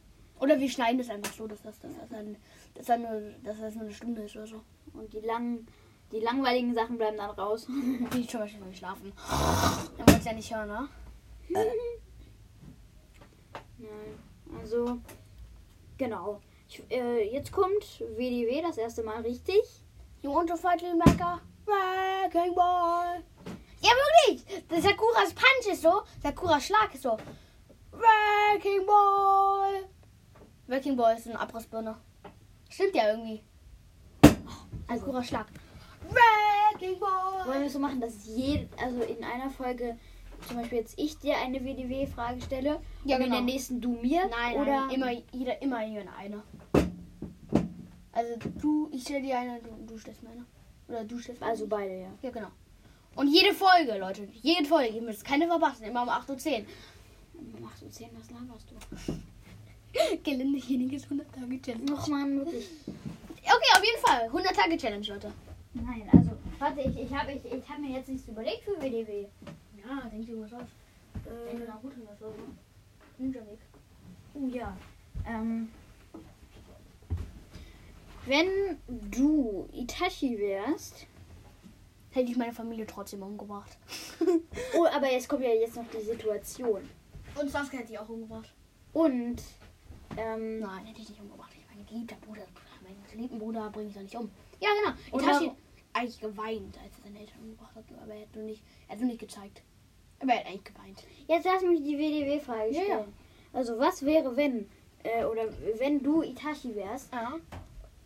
Oder 0.41 0.59
wir 0.59 0.69
schneiden 0.69 0.97
das 0.97 1.09
einfach 1.09 1.31
so, 1.31 1.47
dass 1.47 1.61
das, 1.61 1.79
dass 1.79 1.95
das, 1.97 2.09
dann, 2.09 2.35
dass 2.73 2.85
dann 2.87 3.03
nur, 3.03 3.21
dass 3.41 3.57
das 3.61 3.73
nur 3.75 3.85
eine 3.85 3.93
Stunde 3.93 4.23
ist 4.23 4.35
oder 4.35 4.47
so. 4.47 4.61
Und 4.91 5.13
die 5.13 5.21
langen, 5.21 5.65
die 6.11 6.19
langweiligen 6.19 6.73
Sachen 6.73 6.97
bleiben 6.97 7.15
dann 7.15 7.29
raus. 7.29 7.67
Wie 8.11 8.27
zum 8.27 8.41
Beispiel 8.41 8.59
beim 8.59 8.73
Schlafen. 8.73 9.13
Dann 9.97 10.09
wollt 10.09 10.25
ja 10.25 10.33
nicht 10.33 10.53
hören, 10.53 10.67
ne? 10.67 10.89
Nein. 11.47 11.67
Also, 14.59 14.99
genau. 15.97 16.41
Ich, 16.67 16.81
äh, 16.89 17.31
jetzt 17.31 17.51
kommt 17.51 17.83
WDW 18.15 18.61
das 18.61 18.77
erste 18.77 19.03
Mal 19.03 19.21
richtig. 19.21 19.61
You 20.21 20.33
want 20.33 20.49
to 20.49 20.55
fight 20.55 20.81
little? 20.81 21.03
Wrecking 21.65 22.55
Ball. 22.55 23.23
Ja, 23.81 23.89
wirklich. 23.91 24.63
Das 24.67 24.83
Sakuras 24.83 25.33
Punch 25.33 25.71
ist 25.71 25.81
so. 25.81 26.01
Sakuras 26.21 26.65
Schlag 26.65 26.93
ist 26.93 27.03
so. 27.03 27.17
Wrecking 27.91 28.85
Ball. 28.85 29.83
Wrecking 30.67 30.95
Ball 30.95 31.15
ist 31.17 31.27
eine 31.27 31.39
Abrissbirne. 31.39 31.95
Stimmt 32.69 32.95
ja 32.95 33.11
irgendwie. 33.11 33.43
Sakuras 34.87 35.27
Schlag. 35.27 35.47
Wrecking 36.09 36.99
wollen 36.99 37.45
Ball. 37.45 37.59
wir 37.59 37.67
es 37.67 37.73
so 37.73 37.79
machen, 37.79 38.01
dass 38.01 38.25
jede, 38.25 38.67
also 38.77 39.01
in 39.03 39.23
einer 39.23 39.49
Folge 39.49 39.97
zum 40.47 40.57
Beispiel 40.57 40.79
jetzt 40.79 40.97
ich 40.97 41.17
dir 41.19 41.37
eine 41.37 41.63
WDW-Frage 41.63 42.41
stelle 42.41 42.79
Ja, 43.03 43.15
und 43.15 43.23
in 43.23 43.29
genau. 43.29 43.35
der 43.35 43.41
nächsten 43.41 43.81
du 43.81 43.91
mir? 43.91 44.27
Nein, 44.27 44.55
oder 44.55 44.85
nein, 44.87 44.89
immer, 44.91 45.11
jeder, 45.31 45.61
immer 45.61 45.77
eine. 45.77 46.43
Also 48.11 48.33
du, 48.61 48.89
ich 48.91 49.01
stelle 49.03 49.21
dir 49.21 49.37
eine, 49.39 49.59
du, 49.59 49.69
du 49.85 49.97
stellst 49.97 50.23
mir 50.23 50.29
eine. 50.29 50.45
Oder 50.87 51.03
du 51.03 51.19
stellst 51.19 51.41
mir 51.41 51.47
Also 51.47 51.67
beide, 51.67 51.99
ja. 52.01 52.07
Ja, 52.21 52.29
genau. 52.29 52.47
Und 53.15 53.27
jede 53.27 53.53
Folge, 53.53 53.97
Leute, 53.97 54.27
jede 54.41 54.65
Folge, 54.65 54.95
ihr 54.95 55.01
müsst 55.01 55.23
keine 55.23 55.47
verpassen, 55.47 55.85
immer 55.85 56.03
um 56.03 56.09
8.10 56.09 56.29
Uhr. 56.29 56.65
Um 57.57 57.65
8 57.65 57.83
Uhr 57.83 57.89
10, 57.89 58.09
was 58.17 58.31
laberst 58.31 58.71
du? 58.71 59.13
Geländejenige 60.23 60.97
ist 60.97 61.05
100 61.05 61.33
Tage 61.33 61.61
Challenge. 61.61 61.85
Noch 61.91 62.07
mal 62.07 62.29
wirklich. 62.35 62.69
Okay, 63.43 63.77
auf 63.77 63.83
jeden 63.83 64.05
Fall. 64.05 64.23
100 64.25 64.55
Tage 64.55 64.77
Challenge, 64.77 65.07
Leute. 65.07 65.31
Nein, 65.73 66.09
also, 66.11 66.31
warte, 66.59 66.81
ich, 66.81 66.97
ich 66.97 67.13
habe 67.13 67.33
ich, 67.33 67.45
ich 67.45 67.69
hab 67.69 67.79
mir 67.79 67.91
jetzt 67.91 68.09
nichts 68.09 68.27
überlegt 68.27 68.63
für 68.63 68.81
WDW. 68.81 69.27
Ja, 69.87 70.09
denk 70.09 70.25
dir 70.25 70.41
was 70.41 70.53
aus. 70.53 70.67
Denk 71.13 71.51
dir 71.51 71.63
Äh, 71.63 71.67
nach 71.67 71.75
Naruto 71.75 71.97
was 72.09 72.23
aus. 72.23 72.35
Ninja 73.17 73.41
Weg. 73.41 73.59
oh 74.33 74.47
ja. 74.47 74.75
Ähm, 75.25 75.69
wenn 78.25 78.79
du 78.87 79.67
Itachi 79.71 80.37
wärst, 80.39 81.07
Hätte 82.15 82.31
ich 82.31 82.37
meine 82.37 82.53
Familie 82.53 82.87
trotzdem 82.87 83.21
umgebracht. 83.23 83.77
oh, 84.77 84.85
aber 84.85 85.11
jetzt 85.11 85.27
kommt 85.27 85.43
ja 85.43 85.49
jetzt 85.49 85.75
noch 85.75 85.83
die 85.89 85.99
Situation. 85.99 86.89
Und 87.37 87.51
Sasuke 87.51 87.75
hätte 87.75 87.91
ich 87.91 87.99
auch 87.99 88.07
umgebracht. 88.07 88.53
Und, 88.93 89.43
ähm, 90.15 90.61
Nein, 90.61 90.85
hätte 90.85 91.01
ich 91.01 91.09
nicht 91.09 91.19
umgebracht. 91.19 91.51
Ich 91.53 91.75
mein 91.75 91.85
geliebter 91.85 92.15
Bruder. 92.25 92.43
Meinen 92.81 93.03
geliebten 93.11 93.37
Bruder 93.37 93.69
bringe 93.69 93.89
ich 93.89 93.95
doch 93.95 94.01
nicht 94.01 94.15
um. 94.15 94.31
Ja, 94.61 94.69
genau. 94.81 95.19
Itachi 95.19 95.47
hat 95.47 95.55
eigentlich 95.91 96.21
geweint, 96.21 96.77
als 96.81 96.97
er 96.99 97.03
seine 97.03 97.19
Eltern 97.19 97.39
umgebracht 97.41 97.75
hat. 97.75 97.83
Aber 98.01 98.13
er 98.13 98.21
hat 98.21 98.33
nur 98.33 98.45
nicht, 98.45 98.63
er 98.87 98.93
hat 98.93 98.99
nur 99.01 99.09
nicht 99.09 99.19
gezeigt. 99.19 99.61
Aber 100.25 100.33
er 100.33 100.39
hat 100.39 100.47
eigentlich 100.47 100.63
geweint. 100.65 101.03
jetzt 101.27 101.45
lass 101.45 101.61
mich 101.63 101.81
die 101.83 101.97
WDW-Frage 101.97 102.71
Ja, 102.73 102.81
stellen. 102.83 102.89
ja. 102.99 103.05
Also, 103.53 103.77
was 103.79 104.03
wäre, 104.05 104.35
wenn, 104.35 104.69
äh, 105.03 105.23
oder 105.25 105.43
wenn 105.79 106.01
du 106.03 106.21
Itachi 106.23 106.75
wärst, 106.75 107.13
Ja. 107.13 107.35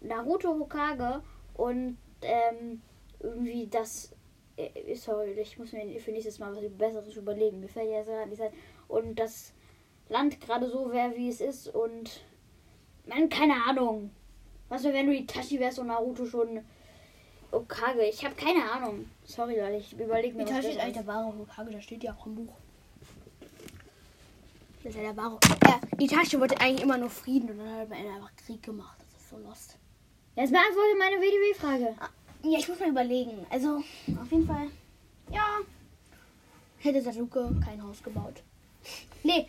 Naruto 0.02 0.50
Hokage 0.58 1.22
und 1.56 1.98
ähm, 2.22 2.82
irgendwie 3.20 3.68
das. 3.68 4.14
Äh, 4.56 4.96
sorry, 4.96 5.32
ich 5.32 5.58
muss 5.58 5.72
mir 5.74 6.00
für 6.00 6.12
nächstes 6.12 6.40
Mal 6.40 6.56
was 6.56 6.64
Besseres 6.78 7.16
überlegen. 7.16 7.60
Mir 7.60 7.68
fällt 7.68 7.90
jetzt 7.90 8.08
gerade 8.08 8.30
nicht 8.30 8.42
ein. 8.42 8.54
Und 8.88 9.20
das 9.20 9.54
Land 10.08 10.40
gerade 10.40 10.70
so 10.70 10.92
wäre, 10.92 11.16
wie 11.16 11.30
es 11.30 11.42
ist 11.42 11.68
und. 11.74 12.24
Man, 13.06 13.28
keine 13.30 13.56
Ahnung. 13.68 14.12
Was 14.70 14.84
wäre, 14.84 14.94
wenn 14.94 15.08
du 15.08 15.14
Itachi 15.16 15.60
wärst 15.60 15.80
und 15.80 15.88
Naruto 15.88 16.26
schon 16.26 16.60
Hokage? 17.52 18.04
Ich 18.04 18.24
habe 18.24 18.36
keine 18.36 18.70
Ahnung. 18.72 19.10
Sorry, 19.26 19.60
Leute, 19.60 19.78
ich 19.78 19.94
überlege 19.94 20.36
mir 20.36 20.44
was 20.44 20.52
Itachi 20.52 20.68
ist 20.70 20.80
eigentlich 20.80 20.94
der 20.98 21.08
wahre 21.08 21.28
Hokage, 21.38 21.72
das 21.72 21.84
steht 21.84 22.04
ja 22.04 22.14
auch 22.14 22.26
im 22.26 22.36
Buch. 22.36 22.54
Das 24.84 24.92
ist 24.94 24.96
ja 24.96 25.02
der 25.02 25.18
wahre. 25.18 25.38
Ja, 25.68 25.80
Itachi 26.00 26.40
wollte 26.40 26.60
eigentlich 26.62 26.82
immer 26.82 26.98
nur 26.98 27.10
Frieden 27.10 27.50
und 27.50 27.58
dann 27.58 27.70
hat 27.72 27.90
er 27.92 27.98
Ende 27.98 28.14
einfach 28.14 28.36
Krieg 28.36 28.64
gemacht. 28.64 28.98
Das 29.00 29.22
ist 29.22 29.30
so 29.30 29.38
lost. 29.38 29.78
Jetzt 30.36 30.52
beantworte 30.52 30.96
meine 30.98 31.18
WDW-Frage. 31.18 31.96
Ja, 32.44 32.60
ich 32.60 32.68
muss 32.70 32.80
mal 32.80 32.90
überlegen. 32.90 33.46
Also, 33.50 33.78
auf 34.22 34.32
jeden 34.32 34.48
Fall. 34.48 34.68
Ja. 35.32 35.58
Hätte 36.78 37.02
Sasuke 37.02 37.54
kein 37.66 37.84
Haus 37.84 38.02
gebaut. 38.04 38.42
Nee. 39.24 39.48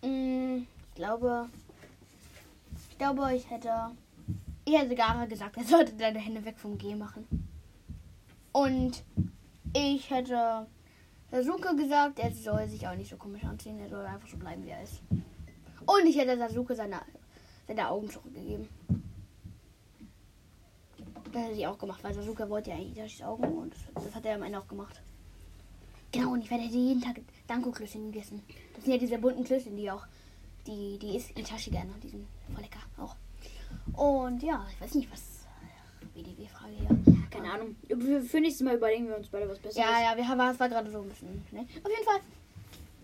Mm, 0.00 0.62
Ich 0.88 0.94
glaube. 0.94 1.50
Ich 2.90 2.96
glaube, 2.96 3.34
ich 3.34 3.50
hätte. 3.50 3.90
Ich 4.66 4.76
hätte 4.76 4.94
Gara 4.94 5.24
gesagt, 5.24 5.56
er 5.56 5.64
sollte 5.64 5.94
deine 5.94 6.18
Hände 6.18 6.44
weg 6.44 6.58
vom 6.58 6.76
G 6.76 6.94
machen. 6.94 7.26
Und 8.52 9.04
ich 9.72 10.10
hätte 10.10 10.66
Sasuke 11.30 11.74
gesagt, 11.76 12.18
er 12.18 12.32
soll 12.32 12.68
sich 12.68 12.86
auch 12.86 12.94
nicht 12.94 13.08
so 13.08 13.16
komisch 13.16 13.44
anziehen. 13.44 13.78
Er 13.78 13.88
soll 13.88 14.04
einfach 14.04 14.28
so 14.28 14.36
bleiben, 14.36 14.64
wie 14.64 14.70
er 14.70 14.82
ist. 14.82 15.00
Und 15.86 16.06
ich 16.06 16.18
hätte 16.18 16.36
Sasuke 16.36 16.74
seine 16.74 17.00
seine 17.66 17.88
Augen 17.88 18.08
zurückgegeben. 18.10 18.68
Das 21.32 21.42
hätte 21.42 21.58
ich 21.58 21.66
auch 21.66 21.78
gemacht, 21.78 22.02
weil 22.02 22.14
Sasuke 22.14 22.48
wollte 22.48 22.70
ja 22.70 22.78
Itachis 22.78 23.22
Augen 23.22 23.44
und 23.44 23.74
das, 23.94 24.04
das 24.04 24.14
hat 24.14 24.24
er 24.24 24.36
am 24.36 24.42
Ende 24.42 24.58
auch 24.58 24.68
gemacht. 24.68 25.00
Genau, 26.12 26.32
und 26.32 26.42
ich 26.42 26.50
werde 26.50 26.64
jeden 26.64 27.02
Tag 27.02 27.20
Danko-Klößchen 27.46 28.12
gegessen. 28.12 28.42
Das 28.74 28.84
sind 28.84 28.92
ja 28.92 28.98
diese 28.98 29.18
bunten 29.18 29.44
Klößchen, 29.44 29.76
die 29.76 29.90
auch, 29.90 30.06
die, 30.66 30.98
die 30.98 31.16
isst 31.16 31.36
Itachi 31.38 31.70
gerne. 31.70 31.92
Die 32.02 32.08
sind 32.08 32.26
voll 32.52 32.62
lecker 32.62 32.78
auch. 32.96 33.16
Und 33.96 34.42
ja, 34.42 34.66
ich 34.72 34.80
weiß 34.80 34.94
nicht, 34.94 35.10
was. 35.10 35.46
WDW-Frage 36.14 36.72
hier. 36.72 37.28
Keine 37.30 37.52
Ahnung. 37.52 37.76
Für, 38.26 38.40
nächstes 38.40 38.64
Mal 38.64 38.76
überlegen 38.76 39.08
wir 39.08 39.16
uns 39.16 39.28
beide 39.28 39.48
was 39.48 39.58
Besseres. 39.58 39.76
Ja, 39.76 40.00
ja, 40.02 40.16
wir 40.16 40.26
haben, 40.26 40.40
es 40.40 40.58
war 40.58 40.68
gerade 40.68 40.90
so 40.90 41.00
ein 41.00 41.08
bisschen. 41.08 41.44
Ne? 41.50 41.60
Auf 41.60 41.90
jeden 41.90 42.04
Fall. 42.04 42.20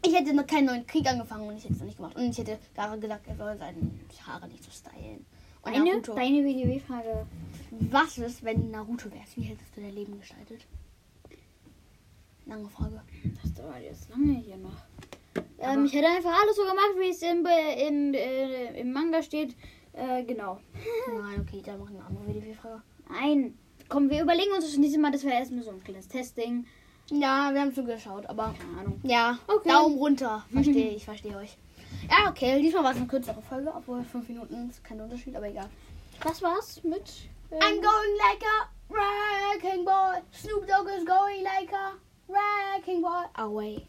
Ich 0.05 0.15
hätte 0.15 0.35
noch 0.35 0.47
keinen 0.47 0.67
neuen 0.67 0.87
Krieg 0.87 1.07
angefangen 1.07 1.47
und 1.47 1.57
ich 1.57 1.65
hätte 1.65 1.75
es 1.75 1.79
noch 1.81 1.87
nicht 1.87 1.97
gemacht. 1.99 2.17
Und 2.17 2.31
ich 2.31 2.39
hätte 2.39 2.59
Gara 2.75 2.97
gesagt, 2.97 3.27
er 3.29 3.37
soll 3.37 3.57
seine 3.59 3.79
Haare 4.27 4.49
nicht 4.49 4.65
so 4.65 4.71
stylen. 4.71 5.25
Und 5.63 5.75
Deine, 5.75 5.91
Naruto. 5.91 6.15
deine 6.15 6.45
WDW-Frage. 6.45 7.27
Was 7.91 8.19
ist, 8.19 8.43
wenn 8.43 8.71
Naruto 8.71 9.13
wärst? 9.13 9.37
Wie 9.37 9.43
hättest 9.43 9.77
du 9.77 9.81
dein 9.81 9.95
Leben 9.95 10.19
gestaltet? 10.19 10.67
Lange 12.47 12.69
Frage. 12.69 13.01
Das 13.43 13.55
dauert 13.55 13.83
jetzt 13.83 14.09
lange 14.11 14.39
hier 14.41 14.57
noch. 14.57 14.77
Ähm, 15.61 15.85
ich 15.85 15.93
hätte 15.93 16.09
einfach 16.09 16.33
alles 16.43 16.57
so 16.57 16.63
gemacht, 16.63 16.95
wie 16.99 17.11
es 17.11 17.23
im, 17.23 17.47
in, 17.47 18.15
äh, 18.15 18.81
im 18.81 18.93
Manga 18.93 19.23
steht. 19.23 19.55
Äh, 19.95 20.23
genau. 20.25 20.59
Nein, 21.07 21.41
okay, 21.47 21.63
dann 21.65 21.79
machen 21.81 21.95
wir 21.95 22.01
eine 22.01 22.09
andere 22.09 22.27
WDW-Frage. 22.35 22.83
Nein. 23.11 23.59
Komm, 23.89 24.09
wir 24.09 24.23
überlegen 24.23 24.53
uns 24.53 24.65
das 24.65 24.79
nächste 24.79 24.99
Mal, 24.99 25.13
das 25.13 25.23
wäre 25.25 25.35
erstmal 25.35 25.63
so 25.63 25.71
ein 25.71 25.83
kleines 25.85 26.09
Testing. 26.09 26.67
Ja, 27.11 27.51
wir 27.53 27.61
haben 27.61 27.75
zugeschaut, 27.75 28.25
aber 28.27 28.55
Keine 28.59 28.79
Ahnung. 28.81 29.01
ja, 29.03 29.39
Okay. 29.47 29.69
Daumen 29.69 29.99
runter. 29.99 30.45
Verstehe 30.53 30.91
ich, 30.93 31.05
verstehe 31.05 31.37
euch. 31.37 31.59
Ja, 32.11 32.31
okay, 32.31 32.61
diesmal 32.63 32.85
war 32.85 32.93
es 32.93 32.97
eine 32.97 33.07
kürzere 33.07 33.43
Folge, 33.43 33.71
obwohl 33.75 34.03
fünf 34.03 34.29
Minuten 34.29 34.71
ist 34.71 34.83
kein 34.83 35.01
Unterschied, 35.01 35.37
aber 35.37 35.49
egal. 35.49 35.69
Das 36.23 36.41
war's 36.41 36.83
mit. 36.85 37.03
ähm, 37.51 37.59
I'm 37.59 37.81
going 37.83 38.17
like 38.19 38.43
a 38.43 38.69
wrecking 38.89 39.85
ball. 39.85 40.23
Snoop 40.33 40.67
Dogg 40.67 40.89
is 40.97 41.05
going 41.05 41.43
like 41.43 41.71
a 41.73 41.93
wrecking 42.29 43.03
ball. 43.03 43.27
Away. 43.35 43.85